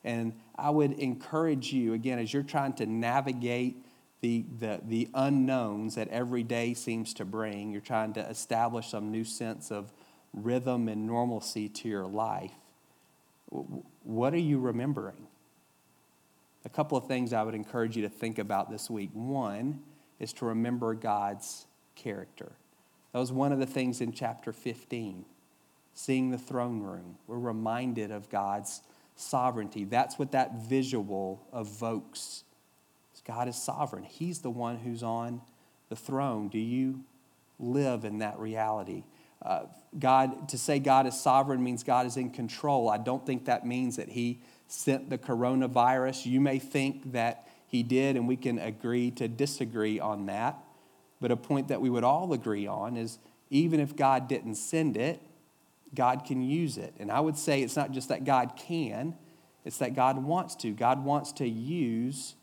And 0.03 0.33
I 0.55 0.69
would 0.69 0.93
encourage 0.93 1.71
you, 1.71 1.93
again, 1.93 2.19
as 2.19 2.33
you're 2.33 2.43
trying 2.43 2.73
to 2.73 2.85
navigate 2.85 3.85
the, 4.21 4.45
the, 4.59 4.81
the 4.85 5.09
unknowns 5.13 5.95
that 5.95 6.07
every 6.09 6.43
day 6.43 6.73
seems 6.73 7.13
to 7.15 7.25
bring, 7.25 7.71
you're 7.71 7.81
trying 7.81 8.13
to 8.13 8.21
establish 8.21 8.89
some 8.89 9.11
new 9.11 9.23
sense 9.23 9.71
of 9.71 9.93
rhythm 10.33 10.87
and 10.87 11.07
normalcy 11.07 11.69
to 11.69 11.87
your 11.87 12.05
life. 12.05 12.51
What 14.03 14.33
are 14.33 14.37
you 14.37 14.59
remembering? 14.59 15.27
A 16.65 16.69
couple 16.69 16.97
of 16.97 17.07
things 17.07 17.31
I 17.31 17.43
would 17.43 17.55
encourage 17.55 17.95
you 17.95 18.03
to 18.03 18.09
think 18.09 18.37
about 18.37 18.69
this 18.69 18.89
week. 18.89 19.09
One 19.13 19.79
is 20.19 20.33
to 20.33 20.45
remember 20.45 20.93
God's 20.93 21.65
character. 21.95 22.51
That 23.13 23.19
was 23.19 23.31
one 23.31 23.51
of 23.51 23.59
the 23.59 23.65
things 23.65 24.01
in 24.01 24.11
chapter 24.11 24.51
15. 24.51 25.25
Seeing 25.93 26.29
the 26.29 26.37
throne 26.37 26.81
room, 26.81 27.17
we're 27.27 27.39
reminded 27.39 28.11
of 28.11 28.29
God's 28.29 28.81
sovereignty. 29.15 29.85
That's 29.85 30.19
what 30.19 30.31
that 30.31 30.61
visual 30.61 31.41
evokes. 31.53 32.43
God 33.25 33.47
is 33.47 33.55
sovereign, 33.55 34.03
He's 34.03 34.39
the 34.39 34.49
one 34.49 34.77
who's 34.77 35.03
on 35.03 35.41
the 35.89 35.95
throne. 35.95 36.49
Do 36.49 36.59
you 36.59 37.03
live 37.59 38.05
in 38.05 38.19
that 38.19 38.39
reality? 38.39 39.03
Uh, 39.41 39.63
God, 39.97 40.49
to 40.49 40.57
say 40.57 40.79
God 40.79 41.07
is 41.07 41.19
sovereign 41.19 41.63
means 41.63 41.83
God 41.83 42.05
is 42.05 42.17
in 42.17 42.29
control. 42.31 42.89
I 42.89 42.97
don't 42.97 43.25
think 43.25 43.45
that 43.45 43.65
means 43.65 43.95
that 43.95 44.09
He 44.09 44.39
sent 44.67 45.09
the 45.09 45.17
coronavirus. 45.17 46.25
You 46.25 46.41
may 46.41 46.59
think 46.59 47.13
that 47.13 47.47
He 47.67 47.83
did, 47.83 48.15
and 48.15 48.27
we 48.27 48.35
can 48.35 48.59
agree 48.59 49.11
to 49.11 49.27
disagree 49.27 49.99
on 49.99 50.25
that. 50.27 50.57
But 51.21 51.31
a 51.31 51.37
point 51.37 51.69
that 51.69 51.81
we 51.81 51.89
would 51.89 52.03
all 52.03 52.33
agree 52.33 52.67
on 52.67 52.97
is 52.97 53.17
even 53.49 53.79
if 53.79 53.95
God 53.95 54.27
didn't 54.27 54.55
send 54.55 54.95
it, 54.95 55.21
God 55.95 56.23
can 56.25 56.41
use 56.41 56.77
it. 56.77 56.93
And 56.99 57.11
I 57.11 57.19
would 57.19 57.37
say 57.37 57.61
it's 57.61 57.75
not 57.75 57.91
just 57.91 58.09
that 58.09 58.23
God 58.23 58.53
can, 58.57 59.15
It's 59.65 59.77
that 59.77 59.95
God 59.95 60.23
wants 60.23 60.55
to. 60.57 60.71
God 60.71 61.03
wants 61.03 61.31
to 61.33 61.47
use 61.47 62.35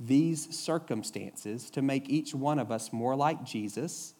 these 0.00 0.56
circumstances 0.56 1.68
to 1.70 1.82
make 1.82 2.08
each 2.08 2.34
one 2.34 2.58
of 2.58 2.72
us 2.72 2.90
more 2.92 3.14
like 3.14 3.44
Jesus 3.44 4.14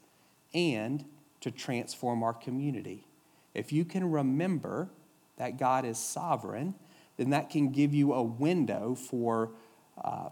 and 0.52 1.04
to 1.40 1.50
transform 1.50 2.22
our 2.22 2.34
community. 2.34 3.06
If 3.54 3.72
you 3.72 3.86
can 3.86 4.10
remember 4.10 4.90
that 5.38 5.58
God 5.58 5.86
is 5.86 5.98
sovereign, 5.98 6.74
then 7.16 7.30
that 7.30 7.48
can 7.48 7.70
give 7.70 7.94
you 7.94 8.12
a 8.12 8.22
window 8.22 8.94
for 8.94 9.52
uh, 10.04 10.28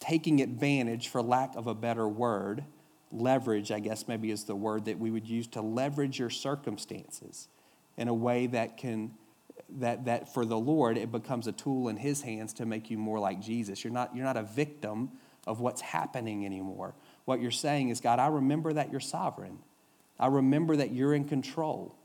taking 0.00 0.42
advantage, 0.42 1.08
for 1.08 1.22
lack 1.22 1.56
of 1.56 1.66
a 1.66 1.74
better 1.74 2.06
word, 2.06 2.64
leverage, 3.10 3.72
I 3.72 3.80
guess 3.80 4.06
maybe 4.06 4.30
is 4.30 4.44
the 4.44 4.54
word 4.54 4.84
that 4.84 4.98
we 4.98 5.10
would 5.10 5.26
use 5.26 5.46
to 5.48 5.62
leverage 5.62 6.18
your 6.18 6.30
circumstances 6.30 7.48
in 7.96 8.08
a 8.08 8.14
way 8.14 8.46
that 8.48 8.76
can 8.76 9.12
that 9.78 10.04
that 10.04 10.32
for 10.32 10.44
the 10.44 10.58
Lord 10.58 10.96
it 10.96 11.10
becomes 11.10 11.46
a 11.46 11.52
tool 11.52 11.88
in 11.88 11.96
his 11.96 12.22
hands 12.22 12.52
to 12.54 12.66
make 12.66 12.90
you 12.90 12.98
more 12.98 13.18
like 13.18 13.40
Jesus. 13.40 13.84
You're 13.84 13.92
not 13.92 14.14
you're 14.14 14.24
not 14.24 14.36
a 14.36 14.42
victim 14.42 15.10
of 15.46 15.60
what's 15.60 15.80
happening 15.80 16.44
anymore. 16.44 16.94
What 17.24 17.40
you're 17.40 17.50
saying 17.50 17.90
is, 17.90 18.00
God, 18.00 18.18
I 18.18 18.28
remember 18.28 18.72
that 18.72 18.90
you're 18.90 19.00
sovereign. 19.00 19.58
I 20.18 20.28
remember 20.28 20.76
that 20.76 20.92
you're 20.92 21.14
in 21.14 21.24
control. 21.24 21.96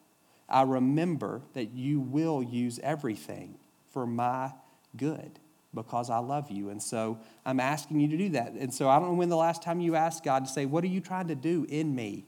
I 0.49 0.63
remember 0.63 1.41
that 1.53 1.71
you 1.71 1.99
will 1.99 2.43
use 2.43 2.79
everything 2.83 3.57
for 3.89 4.05
my 4.05 4.51
good 4.97 5.39
because 5.73 6.09
I 6.09 6.17
love 6.17 6.51
you. 6.51 6.69
And 6.69 6.83
so 6.83 7.19
I'm 7.45 7.59
asking 7.59 8.01
you 8.01 8.09
to 8.09 8.17
do 8.17 8.29
that. 8.29 8.53
And 8.53 8.73
so 8.73 8.89
I 8.89 8.99
don't 8.99 9.09
know 9.09 9.15
when 9.15 9.29
the 9.29 9.37
last 9.37 9.63
time 9.63 9.79
you 9.79 9.95
asked 9.95 10.23
God 10.23 10.45
to 10.45 10.51
say, 10.51 10.65
What 10.65 10.83
are 10.83 10.87
you 10.87 10.99
trying 10.99 11.27
to 11.27 11.35
do 11.35 11.65
in 11.69 11.95
me 11.95 12.25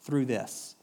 through 0.00 0.26
this? 0.26 0.75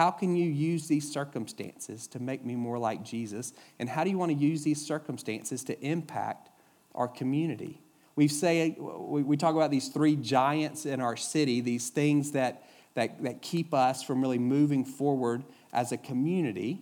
How 0.00 0.10
can 0.10 0.34
you 0.34 0.48
use 0.48 0.88
these 0.88 1.12
circumstances 1.12 2.06
to 2.06 2.20
make 2.20 2.42
me 2.42 2.56
more 2.56 2.78
like 2.78 3.04
Jesus? 3.04 3.52
And 3.78 3.86
how 3.86 4.02
do 4.02 4.08
you 4.08 4.16
want 4.16 4.32
to 4.32 4.38
use 4.38 4.64
these 4.64 4.82
circumstances 4.82 5.62
to 5.64 5.78
impact 5.84 6.48
our 6.94 7.06
community? 7.06 7.82
We 8.16 8.26
say 8.26 8.78
we 8.78 9.36
talk 9.36 9.54
about 9.54 9.70
these 9.70 9.88
three 9.88 10.16
giants 10.16 10.86
in 10.86 11.02
our 11.02 11.18
city, 11.18 11.60
these 11.60 11.90
things 11.90 12.32
that, 12.32 12.66
that, 12.94 13.22
that 13.22 13.42
keep 13.42 13.74
us 13.74 14.02
from 14.02 14.22
really 14.22 14.38
moving 14.38 14.86
forward 14.86 15.44
as 15.70 15.92
a 15.92 15.98
community 15.98 16.80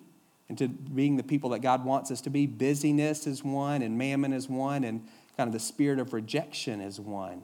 into 0.48 0.68
being 0.68 1.16
the 1.16 1.24
people 1.24 1.50
that 1.50 1.58
God 1.58 1.84
wants 1.84 2.12
us 2.12 2.20
to 2.20 2.30
be. 2.30 2.46
Busyness 2.46 3.26
is 3.26 3.42
one, 3.42 3.82
and 3.82 3.98
mammon 3.98 4.32
is 4.32 4.48
one, 4.48 4.84
and 4.84 5.04
kind 5.36 5.48
of 5.48 5.52
the 5.52 5.58
spirit 5.58 5.98
of 5.98 6.12
rejection 6.12 6.80
is 6.80 7.00
one. 7.00 7.42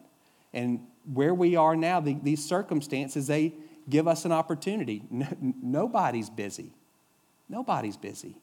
And 0.53 0.87
where 1.13 1.35
we 1.35 1.57
are 1.57 1.75
now, 1.75 1.99
the, 1.99 2.17
these 2.23 2.45
circumstances, 2.45 3.27
they 3.27 3.55
give 3.89 4.09
us 4.09 4.25
an 4.25 4.33
opportunity. 4.33 5.03
nobody's 5.41 6.31
busy. 6.31 6.73
Nobody's 7.49 7.97
busy. 7.97 8.39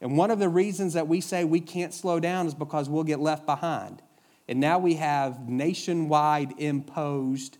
And 0.00 0.16
one 0.16 0.30
of 0.30 0.38
the 0.38 0.48
reasons 0.48 0.92
that 0.94 1.08
we 1.08 1.20
say 1.20 1.44
we 1.44 1.60
can't 1.60 1.94
slow 1.94 2.20
down 2.20 2.46
is 2.46 2.54
because 2.54 2.88
we'll 2.88 3.04
get 3.04 3.20
left 3.20 3.46
behind. 3.46 4.02
And 4.48 4.60
now 4.60 4.78
we 4.78 4.94
have 4.94 5.48
nationwide 5.48 6.54
imposed 6.58 7.58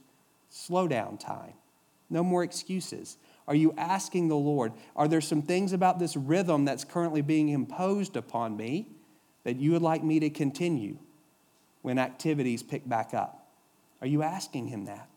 slowdown 0.53 1.19
time. 1.19 1.55
No 2.09 2.23
more 2.23 2.45
excuses. 2.45 3.17
Are 3.49 3.55
you 3.55 3.75
asking 3.77 4.29
the 4.29 4.37
Lord, 4.37 4.73
are 4.95 5.09
there 5.09 5.21
some 5.21 5.43
things 5.43 5.73
about 5.73 5.99
this 5.99 6.17
rhythm 6.17 6.65
that's 6.65 6.85
currently 6.85 7.23
being 7.23 7.49
imposed 7.49 8.17
upon 8.17 8.57
me 8.57 8.89
that 9.45 9.57
you 9.57 9.73
would 9.73 9.83
like 9.83 10.03
me 10.03 10.21
to 10.21 10.31
continue 10.31 10.99
when 11.83 11.99
activities 11.99 12.63
pick 12.63 12.89
back 12.89 13.15
up? 13.15 13.49
Are 14.01 14.07
you 14.07 14.23
asking 14.23 14.69
Him 14.69 14.87
that? 14.87 15.09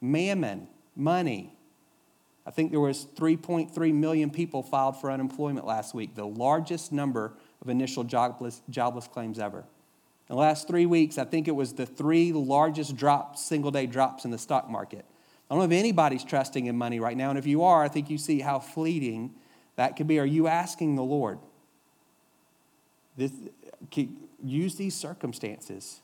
Mammon, 0.00 0.68
money. 0.96 1.54
I 2.46 2.50
think 2.50 2.70
there 2.70 2.80
was 2.80 3.06
3.3 3.16 3.92
million 3.92 4.30
people 4.30 4.62
filed 4.62 5.00
for 5.00 5.10
unemployment 5.10 5.66
last 5.66 5.94
week, 5.94 6.14
the 6.14 6.26
largest 6.26 6.92
number 6.92 7.34
of 7.60 7.68
initial 7.68 8.04
jobless, 8.04 8.62
jobless 8.70 9.08
claims 9.08 9.38
ever. 9.38 9.64
In 10.28 10.34
the 10.34 10.40
last 10.40 10.66
three 10.66 10.86
weeks, 10.86 11.18
I 11.18 11.24
think 11.24 11.48
it 11.48 11.54
was 11.54 11.74
the 11.74 11.86
three 11.86 12.32
largest 12.32 12.96
drops, 12.96 13.44
single 13.44 13.70
day 13.70 13.86
drops 13.86 14.24
in 14.24 14.30
the 14.30 14.38
stock 14.38 14.68
market. 14.68 15.04
I 15.48 15.54
don't 15.54 15.60
know 15.60 15.72
if 15.74 15.78
anybody's 15.78 16.24
trusting 16.24 16.66
in 16.66 16.76
money 16.76 16.98
right 16.98 17.16
now, 17.16 17.30
and 17.30 17.38
if 17.38 17.46
you 17.46 17.62
are, 17.62 17.82
I 17.82 17.88
think 17.88 18.10
you 18.10 18.18
see 18.18 18.40
how 18.40 18.58
fleeting 18.58 19.34
that 19.76 19.96
could 19.96 20.08
be. 20.08 20.18
Are 20.18 20.26
you 20.26 20.48
asking 20.48 20.96
the 20.96 21.04
Lord? 21.04 21.38
This, 23.16 23.32
use 24.42 24.74
these 24.74 24.94
circumstances 24.94 26.00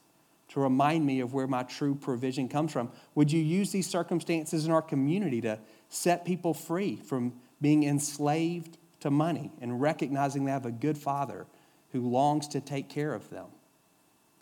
to 0.49 0.61
remind 0.61 1.07
me 1.07 1.21
of 1.21 1.33
where 1.33 1.47
my 1.47 1.63
true 1.63 1.95
provision 1.95 2.49
comes 2.49 2.73
from. 2.73 2.91
Would 3.15 3.33
you 3.33 3.41
use 3.41 3.73
these 3.73 3.89
circumstances 3.89 4.67
in 4.67 4.73
our 4.73 4.83
community 4.83 5.41
to 5.43 5.59
set 5.89 6.25
people 6.25 6.53
free 6.53 6.97
from 6.97 7.33
being 7.61 7.85
enslaved 7.85 8.77
to 9.01 9.11
money 9.11 9.51
and 9.61 9.81
recognizing 9.81 10.45
they 10.45 10.53
have 10.53 10.67
a 10.67 10.73
good 10.73 10.99
father 10.99 11.47
who 11.93 12.01
longs 12.01 12.49
to 12.49 12.61
take 12.61 12.89
care 12.89 13.15
of 13.15 13.31
them? 13.31 13.47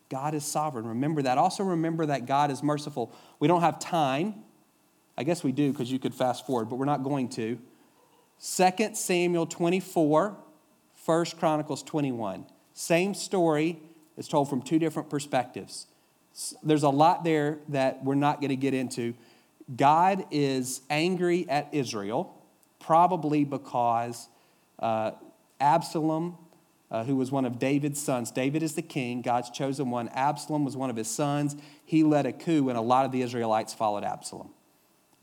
God 0.08 0.34
is 0.34 0.44
sovereign. 0.44 0.86
Remember 0.86 1.22
that. 1.22 1.38
Also, 1.38 1.62
remember 1.62 2.06
that 2.06 2.26
God 2.26 2.50
is 2.50 2.62
merciful. 2.62 3.12
We 3.38 3.46
don't 3.46 3.60
have 3.60 3.78
time. 3.78 4.34
I 5.16 5.22
guess 5.22 5.44
we 5.44 5.52
do 5.52 5.70
because 5.70 5.90
you 5.90 6.00
could 6.00 6.14
fast 6.14 6.46
forward, 6.46 6.68
but 6.68 6.76
we're 6.76 6.84
not 6.86 7.04
going 7.04 7.28
to. 7.30 7.58
2 8.42 8.94
Samuel 8.94 9.46
24, 9.46 10.36
1 11.04 11.24
Chronicles 11.38 11.82
21. 11.84 12.46
Same 12.72 13.14
story 13.14 13.78
is 14.16 14.26
told 14.26 14.48
from 14.50 14.62
two 14.62 14.78
different 14.78 15.08
perspectives. 15.08 15.86
There's 16.62 16.82
a 16.82 16.90
lot 16.90 17.24
there 17.24 17.58
that 17.68 18.04
we're 18.04 18.14
not 18.14 18.40
going 18.40 18.50
to 18.50 18.56
get 18.56 18.74
into. 18.74 19.14
God 19.74 20.24
is 20.30 20.80
angry 20.90 21.48
at 21.48 21.68
Israel, 21.72 22.36
probably 22.78 23.44
because 23.44 24.28
uh, 24.78 25.12
Absalom 25.60 26.36
uh, 26.90 27.04
who 27.04 27.16
was 27.16 27.30
one 27.30 27.44
of 27.44 27.58
David's 27.58 28.02
sons. 28.02 28.30
David 28.30 28.62
is 28.62 28.74
the 28.74 28.82
king, 28.82 29.22
God's 29.22 29.50
chosen 29.50 29.90
one. 29.90 30.08
Absalom 30.08 30.64
was 30.64 30.76
one 30.76 30.90
of 30.90 30.96
his 30.96 31.08
sons. 31.08 31.56
He 31.84 32.02
led 32.02 32.26
a 32.26 32.32
coup, 32.32 32.68
and 32.68 32.76
a 32.76 32.82
lot 32.82 33.04
of 33.04 33.12
the 33.12 33.22
Israelites 33.22 33.72
followed 33.72 34.04
Absalom. 34.04 34.50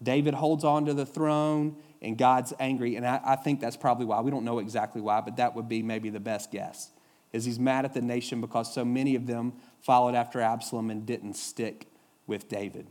David 0.02 0.34
holds 0.34 0.64
on 0.64 0.86
to 0.86 0.94
the 0.94 1.06
throne, 1.06 1.76
and 2.02 2.18
God's 2.18 2.54
angry. 2.60 2.96
And 2.96 3.06
I, 3.06 3.20
I 3.26 3.36
think 3.36 3.60
that's 3.60 3.76
probably 3.76 4.06
why. 4.06 4.22
We 4.22 4.32
don't 4.32 4.46
know 4.46 4.60
exactly 4.60 5.02
why, 5.02 5.22
but 5.22 5.38
that 5.38 5.56
would 5.56 5.68
be 5.68 5.82
maybe 5.82 6.10
the 6.10 6.20
best 6.20 6.52
guess. 6.52 6.90
Is 7.34 7.46
he's 7.46 7.60
mad 7.60 7.86
at 7.86 7.94
the 7.94 8.02
nation 8.02 8.42
because 8.42 8.74
so 8.74 8.86
many 8.86 9.16
of 9.16 9.28
them 9.28 9.54
followed 9.82 10.16
after 10.16 10.42
Absalom 10.42 10.90
and 10.90 11.06
didn't 11.06 11.36
stick 11.36 11.88
with 12.26 12.48
David. 12.48 12.88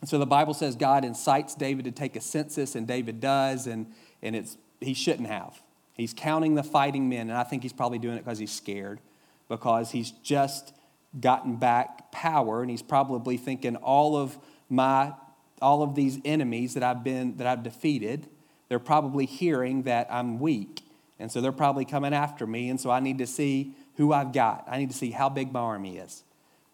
And 0.00 0.08
so 0.08 0.18
the 0.18 0.26
Bible 0.26 0.54
says 0.54 0.76
God 0.76 1.04
incites 1.04 1.54
David 1.54 1.84
to 1.84 1.90
take 1.90 2.16
a 2.16 2.20
census, 2.20 2.74
and 2.74 2.86
David 2.86 3.20
does, 3.20 3.66
and, 3.66 3.86
and 4.22 4.34
it's, 4.34 4.56
he 4.80 4.94
shouldn't 4.94 5.28
have. 5.28 5.60
He's 5.94 6.14
counting 6.14 6.54
the 6.54 6.62
fighting 6.62 7.08
men, 7.08 7.28
and 7.28 7.36
I 7.36 7.44
think 7.44 7.62
he's 7.62 7.72
probably 7.72 7.98
doing 7.98 8.16
it 8.16 8.24
because 8.24 8.38
he's 8.38 8.52
scared, 8.52 9.00
because 9.48 9.90
he's 9.90 10.10
just 10.10 10.72
gotten 11.20 11.56
back 11.56 12.10
power, 12.12 12.62
and 12.62 12.70
he's 12.70 12.82
probably 12.82 13.36
thinking 13.36 13.76
all 13.76 14.16
of 14.16 14.38
my 14.68 15.12
all 15.60 15.82
of 15.82 15.94
these 15.94 16.18
enemies 16.24 16.72
that 16.72 16.82
I've 16.82 17.04
been 17.04 17.36
that 17.36 17.46
I've 17.46 17.62
defeated, 17.62 18.26
they're 18.70 18.78
probably 18.78 19.26
hearing 19.26 19.82
that 19.82 20.06
I'm 20.10 20.38
weak. 20.38 20.80
And 21.20 21.30
so 21.30 21.40
they're 21.40 21.52
probably 21.52 21.84
coming 21.84 22.14
after 22.14 22.46
me. 22.46 22.70
And 22.70 22.80
so 22.80 22.90
I 22.90 23.00
need 23.00 23.18
to 23.18 23.26
see 23.26 23.74
who 23.96 24.12
I've 24.12 24.32
got. 24.32 24.64
I 24.66 24.78
need 24.78 24.90
to 24.90 24.96
see 24.96 25.10
how 25.10 25.28
big 25.28 25.52
my 25.52 25.60
army 25.60 25.98
is. 25.98 26.24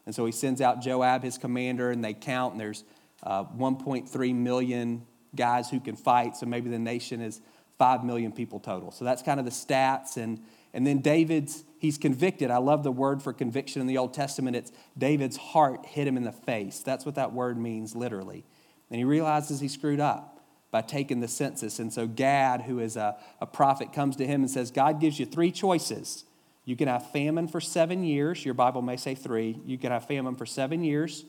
And 0.06 0.14
so 0.14 0.24
he 0.24 0.32
sends 0.32 0.60
out 0.60 0.80
Joab, 0.80 1.24
his 1.24 1.36
commander, 1.36 1.90
and 1.90 2.02
they 2.02 2.14
count, 2.14 2.52
and 2.52 2.60
there's 2.60 2.84
uh, 3.24 3.44
1.3 3.44 4.34
million 4.34 5.04
guys 5.34 5.68
who 5.68 5.80
can 5.80 5.96
fight. 5.96 6.36
So 6.36 6.46
maybe 6.46 6.70
the 6.70 6.78
nation 6.78 7.20
is 7.20 7.40
5 7.78 8.04
million 8.04 8.30
people 8.30 8.60
total. 8.60 8.92
So 8.92 9.04
that's 9.04 9.20
kind 9.20 9.40
of 9.40 9.46
the 9.46 9.52
stats. 9.52 10.16
And, 10.16 10.40
and 10.72 10.86
then 10.86 11.00
David's, 11.00 11.64
he's 11.78 11.98
convicted. 11.98 12.52
I 12.52 12.58
love 12.58 12.84
the 12.84 12.92
word 12.92 13.22
for 13.22 13.32
conviction 13.32 13.80
in 13.80 13.88
the 13.88 13.98
Old 13.98 14.14
Testament. 14.14 14.54
It's 14.54 14.70
David's 14.96 15.36
heart 15.36 15.84
hit 15.84 16.06
him 16.06 16.16
in 16.16 16.22
the 16.22 16.32
face. 16.32 16.80
That's 16.80 17.04
what 17.04 17.16
that 17.16 17.32
word 17.32 17.58
means 17.58 17.96
literally. 17.96 18.44
And 18.90 18.98
he 18.98 19.04
realizes 19.04 19.58
he 19.58 19.68
screwed 19.68 19.98
up 19.98 20.35
by 20.70 20.82
taking 20.82 21.20
the 21.20 21.28
census. 21.28 21.78
And 21.78 21.92
so 21.92 22.06
Gad, 22.06 22.62
who 22.62 22.78
is 22.78 22.96
a, 22.96 23.16
a 23.40 23.46
prophet, 23.46 23.92
comes 23.92 24.16
to 24.16 24.26
him 24.26 24.42
and 24.42 24.50
says, 24.50 24.70
God 24.70 25.00
gives 25.00 25.18
you 25.18 25.26
three 25.26 25.50
choices. 25.50 26.24
You 26.64 26.76
can 26.76 26.88
have 26.88 27.10
famine 27.12 27.48
for 27.48 27.60
seven 27.60 28.02
years. 28.02 28.44
Your 28.44 28.54
Bible 28.54 28.82
may 28.82 28.96
say 28.96 29.14
three. 29.14 29.60
You 29.64 29.78
can 29.78 29.92
have 29.92 30.06
famine 30.06 30.34
for 30.34 30.46
seven 30.46 30.82
years. 30.82 31.24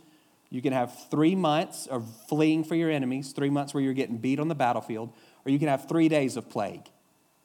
You 0.49 0.61
can 0.61 0.73
have 0.73 1.09
three 1.09 1.35
months 1.35 1.87
of 1.87 2.05
fleeing 2.27 2.63
for 2.63 2.75
your 2.75 2.89
enemies, 2.89 3.33
three 3.33 3.49
months 3.49 3.73
where 3.73 3.83
you're 3.83 3.93
getting 3.93 4.17
beat 4.17 4.39
on 4.39 4.47
the 4.47 4.55
battlefield, 4.55 5.11
or 5.45 5.51
you 5.51 5.59
can 5.59 5.67
have 5.67 5.87
three 5.87 6.09
days 6.09 6.37
of 6.37 6.49
plague, 6.49 6.89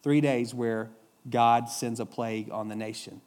three 0.02 0.20
days 0.20 0.54
where 0.54 0.90
God 1.28 1.68
sends 1.68 2.00
a 2.00 2.06
plague 2.06 2.50
on 2.50 2.68
the 2.68 2.76
nation. 2.76 3.20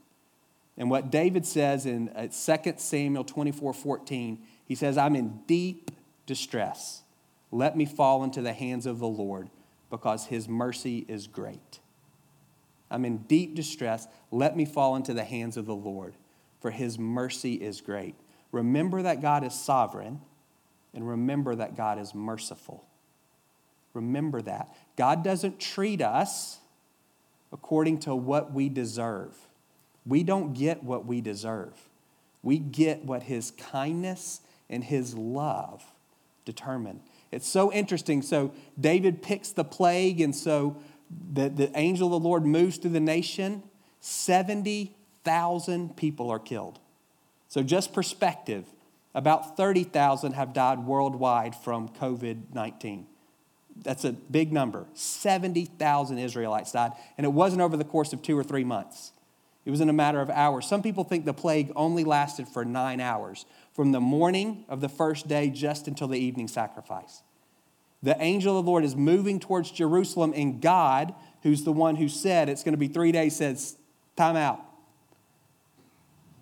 And 0.78 0.90
what 0.90 1.12
David 1.12 1.46
says 1.46 1.86
in 1.86 2.08
2 2.08 2.14
uh, 2.14 2.78
Samuel 2.78 3.24
24 3.24 3.74
14, 3.74 4.40
he 4.66 4.76
says, 4.76 4.98
I'm 4.98 5.16
in 5.16 5.42
deep 5.48 5.92
distress. 6.26 7.04
Let 7.52 7.78
me 7.78 7.86
fall 7.86 8.24
into 8.24 8.42
the 8.42 8.54
hands 8.54 8.86
of 8.86 9.00
the 9.00 9.08
Lord 9.08 9.50
because 9.90 10.26
his 10.26 10.48
mercy 10.48 11.06
is 11.08 11.28
great. 11.28 11.80
I'm 12.90 13.06
in 13.06 13.18
deep 13.20 13.56
distress. 13.56 14.08
Let 14.32 14.56
me 14.56 14.66
fall 14.66 14.96
into 14.96 15.14
the 15.14 15.24
hands 15.24 15.58
of 15.58 15.66
the 15.66 15.76
Lord, 15.76 16.16
for 16.62 16.72
his 16.72 17.00
mercy 17.00 17.56
is 17.56 17.82
great. 17.82 18.16
Remember 18.52 19.02
that 19.02 19.22
God 19.22 19.44
is 19.44 19.54
sovereign, 19.54 20.22
and 20.94 21.08
remember 21.08 21.56
that 21.56 21.76
God 21.76 22.00
is 22.00 22.14
merciful. 22.16 22.86
Remember 23.94 24.42
that. 24.42 24.76
God 24.98 25.24
doesn't 25.24 25.60
treat 25.60 26.02
us 26.02 26.60
according 27.52 28.00
to 28.00 28.16
what 28.16 28.54
we 28.54 28.70
deserve. 28.70 29.36
We 30.06 30.24
don't 30.24 30.54
get 30.54 30.84
what 30.84 31.06
we 31.06 31.22
deserve. 31.22 31.90
We 32.44 32.60
get 32.60 33.04
what 33.04 33.24
his 33.24 33.52
kindness 33.52 34.42
and 34.70 34.84
his 34.84 35.16
love 35.16 35.84
determine. 36.44 37.02
It's 37.32 37.48
so 37.48 37.72
interesting. 37.72 38.22
So 38.22 38.54
David 38.80 39.22
picks 39.22 39.52
the 39.52 39.64
plague, 39.64 40.22
and 40.22 40.36
so 40.36 40.78
the, 41.34 41.50
the 41.50 41.78
angel 41.78 42.08
of 42.16 42.22
the 42.22 42.28
Lord 42.28 42.46
moves 42.46 42.78
through 42.78 42.92
the 42.92 43.00
nation. 43.00 43.64
70,000 44.00 45.96
people 45.96 46.30
are 46.30 46.40
killed. 46.40 46.80
So, 47.48 47.64
just 47.64 47.94
perspective 47.94 48.66
about 49.14 49.56
30,000 49.56 50.34
have 50.34 50.54
died 50.54 50.80
worldwide 50.80 51.56
from 51.56 51.90
COVID 51.90 52.54
19. 52.54 53.08
That's 53.78 54.06
a 54.06 54.12
big 54.12 54.54
number. 54.54 54.86
70,000 54.94 56.18
Israelites 56.18 56.72
died, 56.72 56.92
and 57.18 57.26
it 57.26 57.32
wasn't 57.32 57.62
over 57.62 57.78
the 57.78 57.84
course 57.84 58.14
of 58.14 58.22
two 58.22 58.38
or 58.38 58.44
three 58.44 58.64
months. 58.64 59.12
It 59.66 59.72
was 59.72 59.82
in 59.82 59.90
a 59.90 59.94
matter 59.94 60.22
of 60.22 60.30
hours. 60.30 60.68
Some 60.68 60.84
people 60.84 61.04
think 61.04 61.26
the 61.26 61.34
plague 61.34 61.72
only 61.76 62.04
lasted 62.04 62.48
for 62.48 62.64
nine 62.64 63.02
hours, 63.02 63.46
from 63.76 63.92
the 63.92 64.00
morning 64.00 64.64
of 64.70 64.80
the 64.80 64.88
first 64.88 65.28
day 65.28 65.50
just 65.50 65.88
until 65.90 66.08
the 66.08 66.18
evening 66.18 66.48
sacrifice. 66.48 67.22
The 68.02 68.16
angel 68.22 68.58
of 68.58 68.64
the 68.64 68.72
Lord 68.72 68.86
is 68.86 68.96
moving 68.96 69.38
towards 69.38 69.70
Jerusalem, 69.70 70.32
and 70.34 70.62
God, 70.62 71.14
who's 71.44 71.66
the 71.66 71.74
one 71.74 71.98
who 71.98 72.08
said 72.08 72.48
it's 72.48 72.64
going 72.64 72.74
to 72.74 72.78
be 72.78 72.88
three 72.88 73.12
days, 73.12 73.36
says, 73.36 73.78
Time 74.16 74.38
out. 74.38 74.62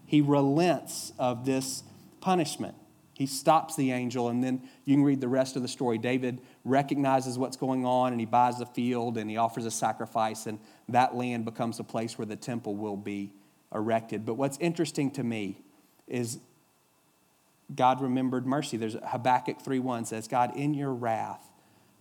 He 0.06 0.22
relents 0.22 1.12
of 1.18 1.44
this 1.44 1.84
punishment. 2.22 2.76
He 3.14 3.26
stops 3.26 3.76
the 3.76 3.92
angel, 3.92 4.30
and 4.30 4.44
then 4.44 4.62
you 4.86 4.96
can 4.96 5.04
read 5.04 5.20
the 5.20 5.28
rest 5.28 5.56
of 5.56 5.64
the 5.64 5.68
story. 5.68 5.98
David 5.98 6.40
recognizes 6.64 7.40
what's 7.40 7.58
going 7.58 7.84
on, 7.84 8.12
and 8.12 8.20
he 8.20 8.28
buys 8.28 8.60
the 8.60 8.68
field, 8.68 9.18
and 9.18 9.28
he 9.28 9.38
offers 9.38 9.66
a 9.66 9.72
sacrifice, 9.72 10.46
and 10.46 10.60
that 10.90 11.16
land 11.16 11.46
becomes 11.46 11.80
a 11.80 11.84
place 11.84 12.16
where 12.16 12.28
the 12.28 12.36
temple 12.36 12.76
will 12.76 12.98
be 12.98 13.34
erected. 13.74 14.24
But 14.24 14.36
what's 14.36 14.58
interesting 14.60 15.10
to 15.12 15.24
me 15.24 15.64
is 16.08 16.38
God 17.74 18.02
remembered 18.02 18.46
mercy. 18.46 18.78
There's 18.78 18.96
Habakkuk 19.06 19.64
3:1 19.64 20.08
says, 20.08 20.28
God, 20.28 20.56
in 20.56 20.74
your 20.74 20.94
wrath, 20.94 21.50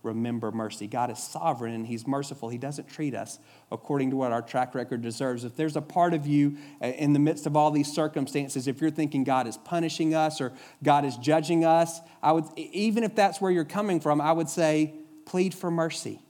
remember 0.03 0.51
mercy. 0.51 0.85
God 0.87 1.09
is 1.09 1.19
sovereign 1.19 1.73
and 1.73 1.87
He's 1.87 2.05
merciful. 2.05 2.49
He 2.49 2.57
doesn't 2.57 2.89
treat 2.89 3.15
us 3.15 3.39
according 3.71 4.11
to 4.11 4.17
what 4.17 4.31
our 4.31 4.41
track 4.41 4.75
record 4.75 5.01
deserves. 5.01 5.45
If 5.45 5.55
there's 5.55 5.75
a 5.75 5.81
part 5.81 6.13
of 6.13 6.27
you 6.27 6.57
uh, 6.81 6.87
in 6.87 7.13
the 7.13 7.19
midst 7.19 7.45
of 7.45 7.55
all 7.55 7.71
these 7.71 7.91
circumstances, 7.91 8.67
if 8.67 8.81
you're 8.81 8.91
thinking 8.91 9.23
God 9.23 9.47
is 9.47 9.57
punishing 9.57 10.13
us 10.13 10.41
or 10.41 10.51
God 10.83 11.05
is 11.05 11.15
judging 11.17 11.63
us, 11.63 12.01
I 12.21 12.33
would, 12.33 12.45
even 12.57 13.03
if 13.03 13.15
that's 13.15 13.39
where 13.39 13.51
you're 13.51 13.63
coming 13.63 13.99
from, 13.99 14.19
I 14.19 14.33
would 14.33 14.49
say, 14.49 14.93
plead 15.25 15.53
for 15.53 15.71
mercy. 15.71 16.21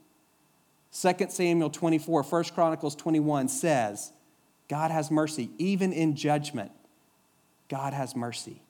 2 1.02 1.14
Samuel 1.30 1.72
24, 1.72 2.24
1 2.24 2.44
Chronicles 2.46 2.96
21 2.96 3.48
says, 3.48 4.14
God 4.70 4.92
has 4.92 5.10
mercy, 5.10 5.50
even 5.58 5.92
in 5.92 6.16
judgment. 6.16 6.72
God 7.68 7.94
has 7.94 8.16
mercy. 8.16 8.62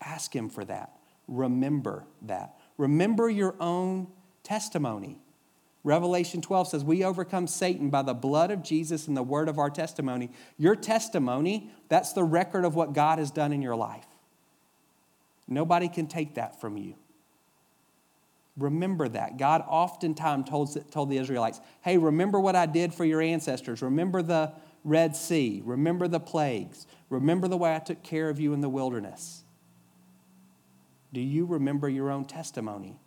Ask 0.00 0.34
Him 0.34 0.48
for 0.48 0.64
that. 0.64 0.92
Remember 1.28 2.04
that. 2.22 2.56
Remember 2.78 3.28
your 3.28 3.54
own 3.60 4.08
testimony. 4.42 5.18
Revelation 5.82 6.40
12 6.40 6.68
says, 6.68 6.84
We 6.84 7.04
overcome 7.04 7.46
Satan 7.46 7.90
by 7.90 8.02
the 8.02 8.14
blood 8.14 8.50
of 8.50 8.62
Jesus 8.62 9.06
and 9.06 9.16
the 9.16 9.22
word 9.22 9.48
of 9.48 9.58
our 9.58 9.70
testimony. 9.70 10.30
Your 10.58 10.74
testimony, 10.74 11.70
that's 11.88 12.12
the 12.12 12.24
record 12.24 12.64
of 12.64 12.74
what 12.74 12.92
God 12.92 13.18
has 13.18 13.30
done 13.30 13.52
in 13.52 13.62
your 13.62 13.76
life. 13.76 14.06
Nobody 15.48 15.88
can 15.88 16.08
take 16.08 16.34
that 16.34 16.60
from 16.60 16.76
you. 16.76 16.94
Remember 18.56 19.06
that. 19.08 19.36
God 19.36 19.62
oftentimes 19.68 20.48
told, 20.48 20.90
told 20.90 21.10
the 21.10 21.18
Israelites, 21.18 21.60
Hey, 21.82 21.98
remember 21.98 22.40
what 22.40 22.56
I 22.56 22.66
did 22.66 22.92
for 22.92 23.04
your 23.04 23.20
ancestors. 23.20 23.82
Remember 23.82 24.22
the 24.22 24.52
Red 24.82 25.14
Sea. 25.14 25.62
Remember 25.64 26.08
the 26.08 26.20
plagues. 26.20 26.86
Remember 27.10 27.48
the 27.48 27.56
way 27.56 27.74
I 27.74 27.78
took 27.78 28.02
care 28.02 28.28
of 28.28 28.40
you 28.40 28.54
in 28.54 28.60
the 28.60 28.68
wilderness. 28.68 29.44
Do 31.12 31.20
you 31.20 31.46
remember 31.46 31.88
your 31.88 32.10
own 32.10 32.24
testimony? 32.24 32.98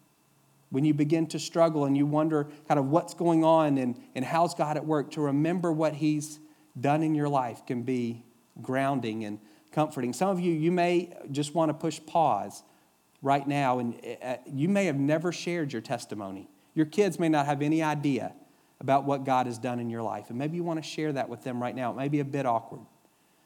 when 0.69 0.85
you 0.85 0.93
begin 0.93 1.27
to 1.27 1.39
struggle 1.39 1.85
and 1.85 1.97
you 1.97 2.05
wonder 2.05 2.47
kind 2.67 2.79
of 2.79 2.85
what's 2.85 3.13
going 3.13 3.43
on 3.43 3.77
and, 3.77 3.99
and 4.15 4.23
how's 4.23 4.53
God 4.53 4.77
at 4.77 4.85
work, 4.85 5.11
to 5.11 5.21
remember 5.21 5.71
what 5.71 5.93
He's 5.93 6.39
done 6.79 7.03
in 7.03 7.15
your 7.15 7.29
life 7.29 7.65
can 7.65 7.83
be 7.83 8.23
grounding 8.61 9.25
and 9.25 9.39
comforting. 9.71 10.13
Some 10.13 10.29
of 10.29 10.39
you, 10.39 10.53
you 10.53 10.71
may 10.71 11.13
just 11.31 11.55
want 11.55 11.69
to 11.69 11.73
push 11.73 11.99
pause 12.05 12.63
right 13.21 13.47
now, 13.47 13.79
and 13.79 13.99
uh, 14.23 14.37
you 14.45 14.69
may 14.69 14.85
have 14.85 14.95
never 14.95 15.31
shared 15.31 15.73
your 15.73 15.81
testimony. 15.81 16.49
Your 16.73 16.85
kids 16.85 17.19
may 17.19 17.29
not 17.29 17.45
have 17.47 17.61
any 17.61 17.83
idea 17.83 18.33
about 18.79 19.03
what 19.03 19.25
God 19.25 19.45
has 19.45 19.57
done 19.57 19.79
in 19.79 19.89
your 19.89 20.03
life, 20.03 20.29
and 20.29 20.37
maybe 20.37 20.55
you 20.55 20.63
want 20.63 20.81
to 20.81 20.87
share 20.87 21.11
that 21.13 21.27
with 21.27 21.43
them 21.43 21.61
right 21.61 21.75
now. 21.75 21.91
It 21.91 21.97
may 21.97 22.07
be 22.07 22.19
a 22.19 22.25
bit 22.25 22.45
awkward. 22.45 22.81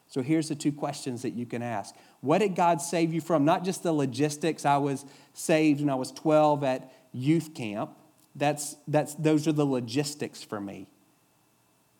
So 0.08 0.22
here's 0.22 0.48
the 0.48 0.54
two 0.54 0.72
questions 0.72 1.22
that 1.22 1.34
you 1.34 1.46
can 1.46 1.62
ask. 1.62 1.94
What 2.20 2.38
did 2.38 2.54
God 2.54 2.80
save 2.80 3.12
you 3.12 3.20
from? 3.20 3.44
Not 3.44 3.64
just 3.64 3.82
the 3.82 3.92
logistics. 3.92 4.64
I 4.64 4.76
was 4.76 5.04
saved 5.32 5.80
when 5.80 5.90
I 5.90 5.96
was 5.96 6.12
12 6.12 6.62
at 6.62 6.92
youth 7.12 7.54
camp. 7.54 7.90
That's, 8.36 8.76
that's, 8.86 9.14
those 9.14 9.48
are 9.48 9.52
the 9.52 9.66
logistics 9.66 10.42
for 10.42 10.60
me. 10.60 10.86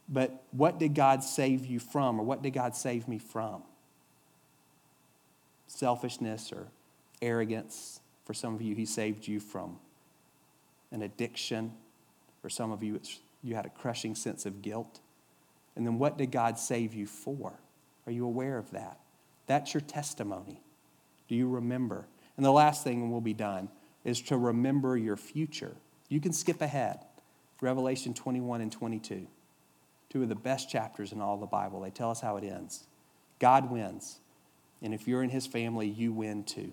But 0.08 0.44
what 0.50 0.78
did 0.78 0.94
God 0.94 1.24
save 1.24 1.64
you 1.66 1.80
from, 1.80 2.20
or 2.20 2.24
what 2.24 2.42
did 2.42 2.52
God 2.52 2.76
save 2.76 3.08
me 3.08 3.18
from? 3.18 3.62
Selfishness 5.66 6.52
or 6.52 6.68
arrogance. 7.22 8.00
For 8.26 8.34
some 8.34 8.54
of 8.54 8.62
you, 8.62 8.74
He 8.74 8.84
saved 8.84 9.26
you 9.26 9.40
from 9.40 9.78
an 10.92 11.02
addiction. 11.02 11.72
For 12.42 12.50
some 12.50 12.70
of 12.70 12.82
you, 12.82 13.00
you 13.42 13.54
had 13.54 13.66
a 13.66 13.70
crushing 13.70 14.14
sense 14.14 14.46
of 14.46 14.62
guilt. 14.62 15.00
And 15.76 15.86
then 15.86 15.98
what 15.98 16.18
did 16.18 16.30
God 16.30 16.58
save 16.58 16.94
you 16.94 17.06
for? 17.06 17.54
Are 18.06 18.12
you 18.12 18.26
aware 18.26 18.58
of 18.58 18.70
that? 18.72 18.98
That's 19.46 19.74
your 19.74 19.80
testimony. 19.80 20.60
Do 21.28 21.34
you 21.34 21.48
remember? 21.48 22.06
And 22.36 22.44
the 22.44 22.52
last 22.52 22.84
thing, 22.84 23.10
we'll 23.10 23.20
be 23.20 23.34
done 23.34 23.68
is 24.04 24.20
to 24.22 24.36
remember 24.36 24.96
your 24.96 25.16
future. 25.16 25.76
You 26.08 26.20
can 26.20 26.32
skip 26.32 26.60
ahead. 26.60 27.00
Revelation 27.60 28.12
21 28.12 28.60
and 28.60 28.70
22. 28.70 29.26
Two 30.10 30.22
of 30.22 30.28
the 30.28 30.34
best 30.34 30.68
chapters 30.70 31.12
in 31.12 31.20
all 31.20 31.38
the 31.38 31.46
Bible. 31.46 31.80
They 31.80 31.90
tell 31.90 32.10
us 32.10 32.20
how 32.20 32.36
it 32.36 32.44
ends. 32.44 32.84
God 33.38 33.70
wins. 33.70 34.20
And 34.82 34.92
if 34.92 35.08
you're 35.08 35.22
in 35.22 35.30
his 35.30 35.46
family, 35.46 35.88
you 35.88 36.12
win 36.12 36.44
too. 36.44 36.72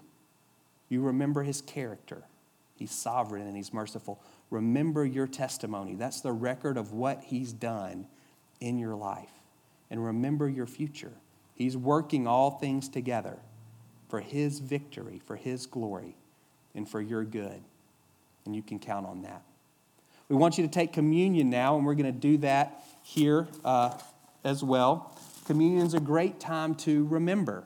You 0.90 1.02
remember 1.02 1.44
his 1.44 1.62
character. 1.62 2.24
He's 2.76 2.92
sovereign 2.92 3.48
and 3.48 3.56
he's 3.56 3.74
merciful. 3.74 4.22
Remember 4.50 5.06
your 5.06 5.28
testimony. 5.28 5.96
That's 5.96 6.22
the 6.22 6.34
record 6.34 6.78
of 6.78 6.92
what 6.92 7.24
he's 7.24 7.54
done 7.54 8.08
in 8.60 8.78
your 8.78 8.96
life. 8.96 9.41
And 9.92 10.04
remember 10.04 10.50
your 10.50 10.66
future. 10.66 11.12
He's 11.54 11.78
working 11.78 12.26
all 12.26 12.50
things 12.50 12.90
together 12.90 13.38
for 14.10 14.22
his 14.22 14.60
victory, 14.60 15.22
for 15.24 15.36
his 15.36 15.68
glory 15.68 16.16
and 16.74 16.90
for 16.90 17.00
your 17.00 17.24
good. 17.24 17.62
And 18.46 18.56
you 18.56 18.64
can 18.64 18.80
count 18.80 19.06
on 19.06 19.22
that. 19.22 19.44
We 20.28 20.38
want 20.38 20.58
you 20.58 20.66
to 20.66 20.72
take 20.72 20.94
communion 20.94 21.50
now, 21.50 21.76
and 21.76 21.86
we're 21.86 21.94
going 21.94 22.12
to 22.12 22.20
do 22.20 22.38
that 22.38 22.84
here 23.04 23.48
uh, 23.66 23.98
as 24.44 24.64
well. 24.64 25.14
Communion 25.46 25.86
is 25.86 25.94
a 25.94 26.00
great 26.00 26.40
time 26.40 26.74
to 26.76 27.06
remember. 27.08 27.66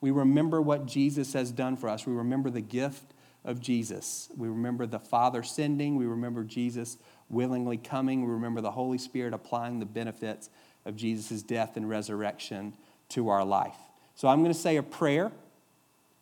We 0.00 0.10
remember 0.10 0.60
what 0.60 0.86
Jesus 0.86 1.32
has 1.34 1.52
done 1.52 1.76
for 1.76 1.88
us. 1.88 2.04
We 2.04 2.12
remember 2.12 2.50
the 2.50 2.60
gift 2.60 3.14
of 3.44 3.60
Jesus. 3.60 4.28
We 4.36 4.48
remember 4.48 4.86
the 4.86 4.98
Father 4.98 5.42
sending. 5.42 5.96
We 5.96 6.06
remember 6.06 6.42
Jesus 6.44 6.98
willingly 7.30 7.76
coming. 7.76 8.26
We 8.26 8.32
remember 8.32 8.60
the 8.60 8.72
Holy 8.72 8.98
Spirit 8.98 9.32
applying 9.32 9.78
the 9.78 9.86
benefits 9.86 10.50
of 10.84 10.96
Jesus' 10.96 11.42
death 11.42 11.76
and 11.76 11.88
resurrection 11.88 12.74
to 13.10 13.28
our 13.28 13.44
life. 13.44 13.76
So 14.14 14.28
I'm 14.28 14.40
going 14.40 14.52
to 14.52 14.58
say 14.58 14.76
a 14.76 14.82
prayer, 14.82 15.32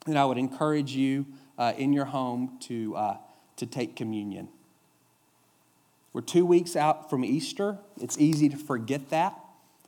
and 0.06 0.18
I 0.18 0.24
would 0.24 0.38
encourage 0.38 0.92
you 0.92 1.26
uh, 1.58 1.72
in 1.76 1.92
your 1.92 2.06
home 2.06 2.58
to, 2.62 2.96
uh, 2.96 3.16
to 3.56 3.66
take 3.66 3.96
communion. 3.96 4.48
We're 6.12 6.20
two 6.20 6.44
weeks 6.44 6.76
out 6.76 7.08
from 7.08 7.24
Easter. 7.24 7.78
It's 8.00 8.18
easy 8.18 8.48
to 8.50 8.56
forget 8.56 9.10
that 9.10 9.38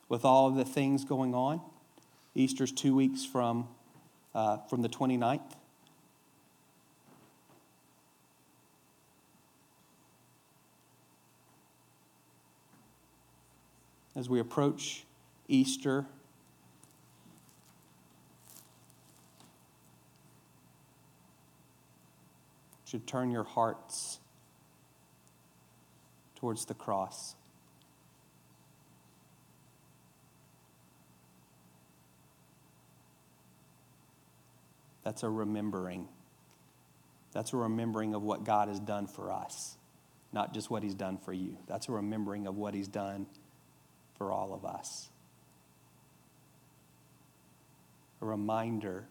with 0.09 0.25
all 0.25 0.47
of 0.47 0.55
the 0.55 0.65
things 0.65 1.05
going 1.05 1.35
on. 1.35 1.61
Easter's 2.33 2.71
two 2.71 2.95
weeks 2.95 3.25
from, 3.25 3.67
uh, 4.33 4.57
from 4.69 4.81
the 4.81 4.89
29th. 4.89 5.41
As 14.15 14.29
we 14.29 14.39
approach 14.39 15.03
Easter, 15.47 16.05
should 22.85 23.05
turn 23.05 23.29
your 23.29 23.43
hearts 23.43 24.19
towards 26.35 26.65
the 26.65 26.73
cross. 26.73 27.35
That's 35.03 35.23
a 35.23 35.29
remembering. 35.29 36.07
That's 37.33 37.51
a 37.51 37.57
remembering 37.57 38.15
of 38.15 38.23
what 38.23 38.45
God 38.45 38.69
has 38.69 38.79
done 38.79 39.07
for 39.07 39.31
us, 39.31 39.75
not 40.31 40.53
just 40.53 40.69
what 40.69 40.83
He's 40.83 40.95
done 40.95 41.17
for 41.17 41.33
you. 41.33 41.57
That's 41.67 41.89
a 41.89 41.91
remembering 41.91 42.47
of 42.47 42.55
what 42.55 42.73
He's 42.73 42.87
done 42.87 43.27
for 44.17 44.31
all 44.31 44.53
of 44.53 44.65
us. 44.65 45.09
a 48.25 48.27
reminder 48.27 49.05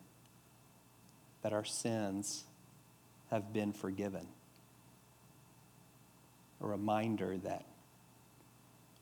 that 1.42 1.52
our 1.52 1.64
sins 1.64 2.44
have 3.30 3.52
been 3.52 3.72
forgiven, 3.72 4.26
a 6.60 6.66
reminder 6.66 7.36
that 7.38 7.64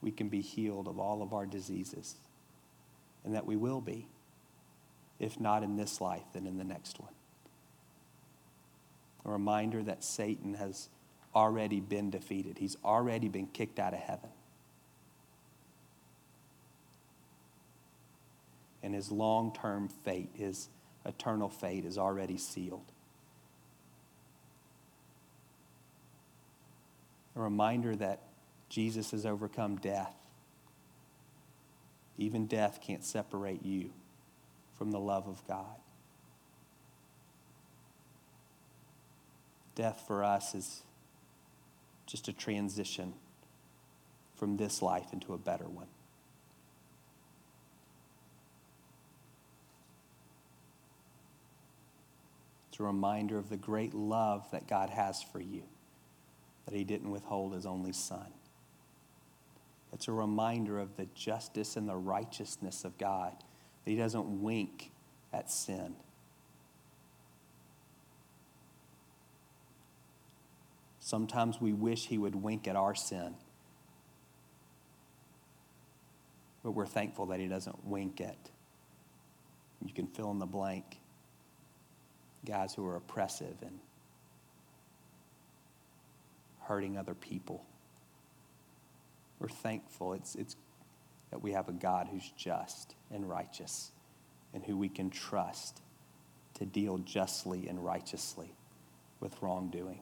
we 0.02 0.10
can 0.10 0.28
be 0.28 0.42
healed 0.42 0.86
of 0.86 0.98
all 0.98 1.22
of 1.22 1.32
our 1.32 1.46
diseases, 1.46 2.16
and 3.24 3.34
that 3.34 3.46
we 3.46 3.56
will 3.56 3.80
be, 3.80 4.06
if 5.18 5.40
not 5.40 5.62
in 5.62 5.76
this 5.76 6.00
life, 6.00 6.24
then 6.34 6.46
in 6.46 6.58
the 6.58 6.64
next 6.64 7.00
one. 7.00 7.12
A 9.24 9.30
reminder 9.30 9.82
that 9.84 10.04
Satan 10.04 10.54
has 10.54 10.88
already 11.34 11.80
been 11.80 12.10
defeated, 12.10 12.58
he's 12.58 12.76
already 12.84 13.28
been 13.28 13.46
kicked 13.46 13.78
out 13.78 13.94
of 13.94 14.00
heaven. 14.00 14.30
And 18.82 18.94
his 18.94 19.10
long 19.10 19.52
term 19.52 19.88
fate, 19.88 20.30
his 20.34 20.68
eternal 21.04 21.48
fate, 21.48 21.84
is 21.84 21.98
already 21.98 22.36
sealed. 22.36 22.90
A 27.36 27.40
reminder 27.40 27.96
that 27.96 28.20
Jesus 28.68 29.12
has 29.12 29.24
overcome 29.24 29.76
death. 29.76 30.14
Even 32.18 32.46
death 32.46 32.80
can't 32.82 33.04
separate 33.04 33.64
you 33.64 33.90
from 34.76 34.90
the 34.90 35.00
love 35.00 35.26
of 35.28 35.46
God. 35.46 35.76
Death 39.74 40.04
for 40.06 40.22
us 40.22 40.54
is 40.54 40.82
just 42.06 42.28
a 42.28 42.32
transition 42.32 43.14
from 44.36 44.56
this 44.56 44.82
life 44.82 45.12
into 45.12 45.32
a 45.32 45.38
better 45.38 45.68
one. 45.68 45.86
A 52.82 52.86
reminder 52.86 53.38
of 53.38 53.48
the 53.48 53.56
great 53.56 53.94
love 53.94 54.50
that 54.50 54.66
God 54.66 54.90
has 54.90 55.22
for 55.22 55.40
you, 55.40 55.62
that 56.66 56.74
He 56.74 56.84
didn't 56.84 57.10
withhold 57.10 57.54
His 57.54 57.64
only 57.64 57.92
Son. 57.92 58.26
It's 59.92 60.08
a 60.08 60.12
reminder 60.12 60.78
of 60.78 60.96
the 60.96 61.06
justice 61.14 61.76
and 61.76 61.88
the 61.88 61.96
righteousness 61.96 62.84
of 62.84 62.98
God, 62.98 63.32
that 63.84 63.90
He 63.90 63.96
doesn't 63.96 64.42
wink 64.42 64.90
at 65.32 65.50
sin. 65.50 65.94
Sometimes 71.00 71.60
we 71.60 71.72
wish 71.72 72.06
He 72.06 72.18
would 72.18 72.34
wink 72.34 72.66
at 72.66 72.76
our 72.76 72.94
sin, 72.94 73.34
but 76.62 76.72
we're 76.72 76.86
thankful 76.86 77.26
that 77.26 77.40
He 77.40 77.48
doesn't 77.48 77.84
wink 77.84 78.20
at. 78.20 78.50
You 79.84 79.92
can 79.92 80.06
fill 80.06 80.30
in 80.30 80.38
the 80.38 80.46
blank 80.46 80.98
guys 82.44 82.74
who 82.74 82.87
are 82.87 82.96
oppressive 82.96 83.55
and 83.62 83.78
hurting 86.62 86.96
other 86.96 87.14
people. 87.14 87.64
We're 89.38 89.48
thankful 89.48 90.14
it's, 90.14 90.35
it's 90.35 90.57
that 91.31 91.42
we 91.42 91.52
have 91.52 91.68
a 91.68 91.72
God 91.72 92.09
who's 92.11 92.31
just 92.37 92.94
and 93.11 93.28
righteous 93.28 93.90
and 94.55 94.62
who 94.62 94.76
we 94.76 94.88
can 94.88 95.11
trust 95.11 95.81
to 96.55 96.66
deal 96.66 96.98
justly 96.98 97.66
and 97.68 97.83
righteously 97.85 98.55
with 99.18 99.40
wrongdoing. 99.40 100.00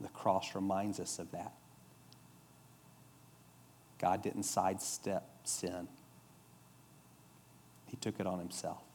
The 0.00 0.08
cross 0.08 0.54
reminds 0.54 1.00
us 1.00 1.18
of 1.18 1.30
that. 1.32 1.52
God 3.98 4.22
didn't 4.22 4.44
sidestep 4.44 5.24
sin, 5.44 5.88
He 7.86 7.96
took 7.96 8.20
it 8.20 8.26
on 8.26 8.38
Himself. 8.38 8.87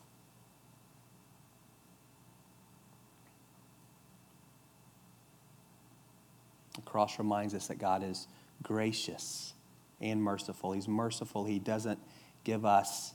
The 6.75 6.81
cross 6.81 7.19
reminds 7.19 7.53
us 7.53 7.67
that 7.67 7.77
God 7.77 8.03
is 8.03 8.27
gracious 8.62 9.53
and 10.01 10.21
merciful. 10.21 10.71
He's 10.71 10.88
merciful. 10.88 11.45
He 11.45 11.59
doesn't 11.59 11.99
give 12.43 12.65
us 12.65 13.13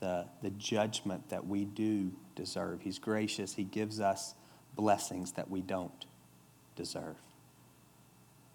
the, 0.00 0.26
the 0.42 0.50
judgment 0.50 1.28
that 1.30 1.46
we 1.46 1.64
do 1.64 2.12
deserve. 2.34 2.80
He's 2.82 2.98
gracious. 2.98 3.54
He 3.54 3.64
gives 3.64 4.00
us 4.00 4.34
blessings 4.76 5.32
that 5.32 5.50
we 5.50 5.60
don't 5.60 6.06
deserve. 6.76 7.16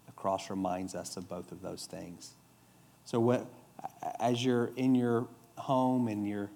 The 0.06 0.12
cross 0.12 0.50
reminds 0.50 0.94
us 0.94 1.16
of 1.16 1.28
both 1.28 1.52
of 1.52 1.60
those 1.60 1.86
things. 1.86 2.34
So, 3.04 3.20
what, 3.20 3.46
as 4.20 4.44
you're 4.44 4.70
in 4.76 4.94
your 4.94 5.28
home 5.56 6.08
and 6.08 6.26
you're 6.26 6.50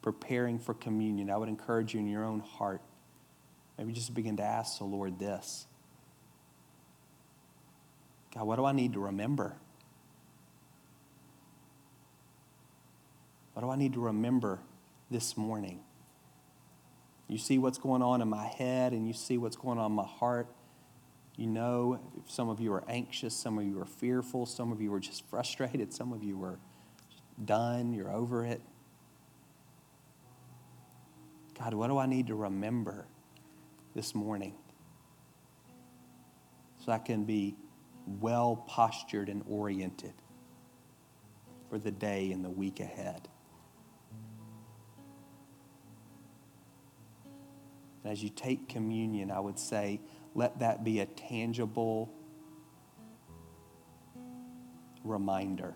preparing 0.00 0.58
for 0.58 0.74
communion, 0.74 1.30
I 1.30 1.36
would 1.36 1.48
encourage 1.48 1.94
you 1.94 2.00
in 2.00 2.08
your 2.08 2.24
own 2.24 2.40
heart, 2.40 2.80
maybe 3.76 3.92
just 3.92 4.14
begin 4.14 4.36
to 4.38 4.42
ask 4.42 4.78
the 4.78 4.84
Lord 4.84 5.18
this 5.18 5.66
God, 8.34 8.44
what 8.44 8.56
do 8.56 8.64
I 8.64 8.72
need 8.72 8.94
to 8.94 9.00
remember? 9.00 9.56
What 13.52 13.62
do 13.62 13.70
I 13.70 13.76
need 13.76 13.92
to 13.94 14.00
remember 14.00 14.60
this 15.10 15.36
morning? 15.36 15.80
You 17.28 17.38
see 17.38 17.58
what's 17.58 17.78
going 17.78 18.02
on 18.02 18.22
in 18.22 18.28
my 18.28 18.46
head 18.46 18.92
and 18.92 19.06
you 19.06 19.14
see 19.14 19.38
what's 19.38 19.56
going 19.56 19.78
on 19.78 19.90
in 19.90 19.96
my 19.96 20.06
heart. 20.06 20.48
You 21.36 21.46
know, 21.46 22.00
some 22.26 22.48
of 22.48 22.60
you 22.60 22.72
are 22.72 22.84
anxious, 22.88 23.34
some 23.34 23.58
of 23.58 23.64
you 23.64 23.80
are 23.80 23.86
fearful, 23.86 24.46
some 24.46 24.72
of 24.72 24.80
you 24.80 24.92
are 24.92 25.00
just 25.00 25.26
frustrated, 25.30 25.92
some 25.92 26.12
of 26.12 26.22
you 26.22 26.42
are 26.44 26.58
done, 27.42 27.92
you're 27.92 28.10
over 28.10 28.44
it. 28.44 28.60
God, 31.58 31.74
what 31.74 31.88
do 31.88 31.98
I 31.98 32.06
need 32.06 32.26
to 32.28 32.34
remember 32.34 33.06
this 33.94 34.14
morning 34.14 34.54
so 36.84 36.92
I 36.92 36.98
can 36.98 37.24
be 37.24 37.56
well 38.06 38.64
postured 38.68 39.28
and 39.28 39.42
oriented 39.48 40.14
for 41.70 41.78
the 41.78 41.90
day 41.90 42.32
and 42.32 42.44
the 42.44 42.50
week 42.50 42.80
ahead. 42.80 43.28
And 48.02 48.12
as 48.12 48.22
you 48.22 48.28
take 48.28 48.68
communion, 48.68 49.30
I 49.30 49.40
would 49.40 49.58
say, 49.58 50.00
let 50.34 50.58
that 50.58 50.84
be 50.84 51.00
a 51.00 51.06
tangible 51.06 52.12
reminder 55.04 55.74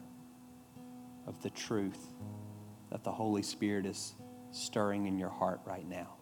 of 1.27 1.43
the 1.43 1.51
truth 1.51 2.09
that 2.91 3.05
the 3.05 3.13
Holy 3.13 3.43
Spirit 3.43 3.87
is 3.87 4.15
stirring 4.51 5.07
in 5.07 5.19
your 5.19 5.31
heart 5.31 5.61
right 5.65 5.87
now. 5.89 6.15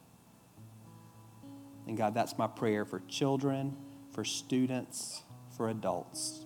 And 1.86 1.96
God, 1.96 2.14
that's 2.14 2.38
my 2.38 2.46
prayer 2.46 2.84
for 2.84 3.00
children, 3.08 3.76
for 4.10 4.24
students, 4.24 5.22
for 5.56 5.68
adults. 5.68 6.44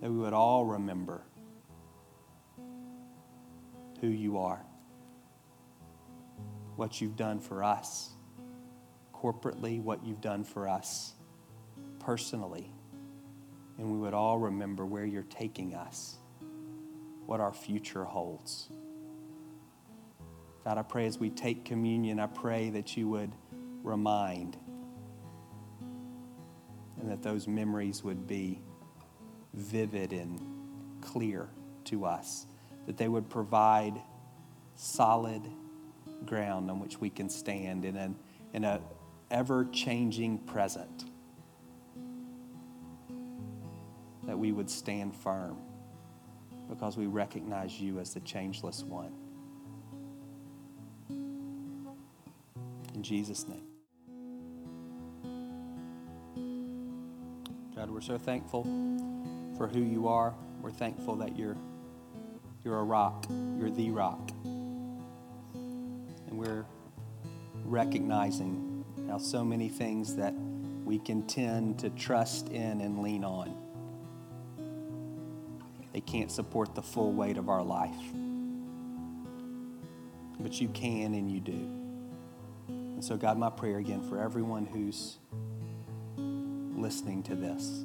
That 0.00 0.10
we 0.10 0.18
would 0.18 0.32
all 0.32 0.64
remember 0.64 1.22
who 4.00 4.08
you 4.08 4.38
are, 4.38 4.64
what 6.76 7.00
you've 7.00 7.16
done 7.16 7.38
for 7.38 7.62
us, 7.62 8.10
corporately, 9.14 9.82
what 9.82 10.04
you've 10.04 10.22
done 10.22 10.44
for 10.44 10.68
us 10.68 11.12
personally. 11.98 12.72
And 13.78 13.92
we 13.92 13.98
would 13.98 14.14
all 14.14 14.38
remember 14.38 14.86
where 14.86 15.04
you're 15.04 15.22
taking 15.22 15.74
us, 15.74 16.16
what 17.26 17.40
our 17.40 17.52
future 17.52 18.04
holds. 18.04 18.70
God, 20.64 20.78
I 20.78 20.82
pray 20.82 21.06
as 21.06 21.18
we 21.18 21.30
take 21.30 21.64
communion, 21.64 22.20
I 22.20 22.26
pray 22.26 22.70
that 22.70 22.96
you 22.96 23.08
would 23.08 23.32
remind 23.82 24.56
and 27.00 27.10
that 27.10 27.22
those 27.22 27.48
memories 27.48 28.04
would 28.04 28.26
be 28.26 28.60
vivid 29.54 30.12
and 30.12 30.40
clear 31.00 31.48
to 31.84 32.04
us, 32.04 32.46
that 32.86 32.96
they 32.96 33.08
would 33.08 33.28
provide 33.28 34.00
solid 34.74 35.42
ground 36.26 36.70
on 36.70 36.80
which 36.80 37.00
we 37.00 37.10
can 37.10 37.28
stand 37.28 37.84
in 37.84 37.96
an 37.96 38.14
in 38.52 38.64
a 38.64 38.80
ever 39.30 39.64
changing 39.66 40.38
present. 40.38 41.04
That 44.24 44.38
we 44.38 44.52
would 44.52 44.70
stand 44.70 45.14
firm 45.14 45.56
because 46.68 46.96
we 46.96 47.06
recognize 47.06 47.80
you 47.80 47.98
as 47.98 48.14
the 48.14 48.20
changeless 48.20 48.84
one. 48.84 49.12
In 52.94 53.02
Jesus' 53.02 53.48
name. 53.48 53.66
God, 57.90 57.94
we're 57.94 58.00
so 58.02 58.18
thankful 58.18 58.62
for 59.56 59.66
who 59.66 59.80
you 59.80 60.06
are. 60.06 60.32
We're 60.62 60.70
thankful 60.70 61.16
that 61.16 61.36
you're, 61.36 61.56
you're 62.64 62.78
a 62.78 62.84
rock, 62.84 63.26
you're 63.58 63.70
the 63.70 63.90
rock. 63.90 64.30
And 64.44 66.38
we're 66.38 66.64
recognizing 67.64 68.84
how 69.08 69.18
so 69.18 69.44
many 69.44 69.68
things 69.68 70.14
that 70.16 70.34
we 70.84 71.00
can 71.00 71.26
tend 71.26 71.80
to 71.80 71.90
trust 71.90 72.50
in 72.50 72.80
and 72.80 73.02
lean 73.02 73.24
on, 73.24 73.56
they 75.92 76.00
can't 76.00 76.30
support 76.30 76.76
the 76.76 76.82
full 76.82 77.12
weight 77.12 77.38
of 77.38 77.48
our 77.48 77.64
life. 77.64 77.90
but 80.38 80.60
you 80.60 80.68
can 80.68 81.14
and 81.14 81.28
you 81.28 81.40
do. 81.40 81.68
And 82.68 83.04
so, 83.04 83.16
God, 83.16 83.36
my 83.36 83.50
prayer 83.50 83.78
again 83.78 84.00
for 84.02 84.22
everyone 84.22 84.64
who's 84.64 85.18
listening 86.80 87.22
to 87.24 87.34
this, 87.34 87.84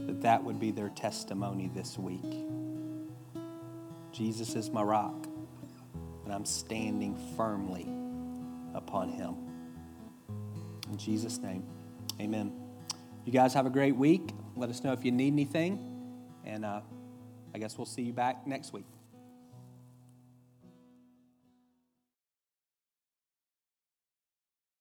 that 0.00 0.20
that 0.22 0.42
would 0.42 0.58
be 0.58 0.70
their 0.70 0.88
testimony 0.90 1.70
this 1.74 1.98
week. 1.98 2.46
Jesus 4.12 4.54
is 4.56 4.70
my 4.70 4.82
rock, 4.82 5.26
and 6.24 6.32
I'm 6.32 6.44
standing 6.44 7.16
firmly 7.36 7.88
upon 8.74 9.10
him. 9.10 9.34
In 10.90 10.96
Jesus' 10.96 11.38
name, 11.38 11.64
amen. 12.20 12.52
You 13.24 13.32
guys 13.32 13.54
have 13.54 13.66
a 13.66 13.70
great 13.70 13.96
week. 13.96 14.30
Let 14.56 14.70
us 14.70 14.82
know 14.82 14.92
if 14.92 15.04
you 15.04 15.12
need 15.12 15.32
anything, 15.32 15.78
and 16.44 16.64
uh, 16.64 16.80
I 17.54 17.58
guess 17.58 17.78
we'll 17.78 17.86
see 17.86 18.02
you 18.02 18.12
back 18.12 18.46
next 18.46 18.72
week. 18.72 18.86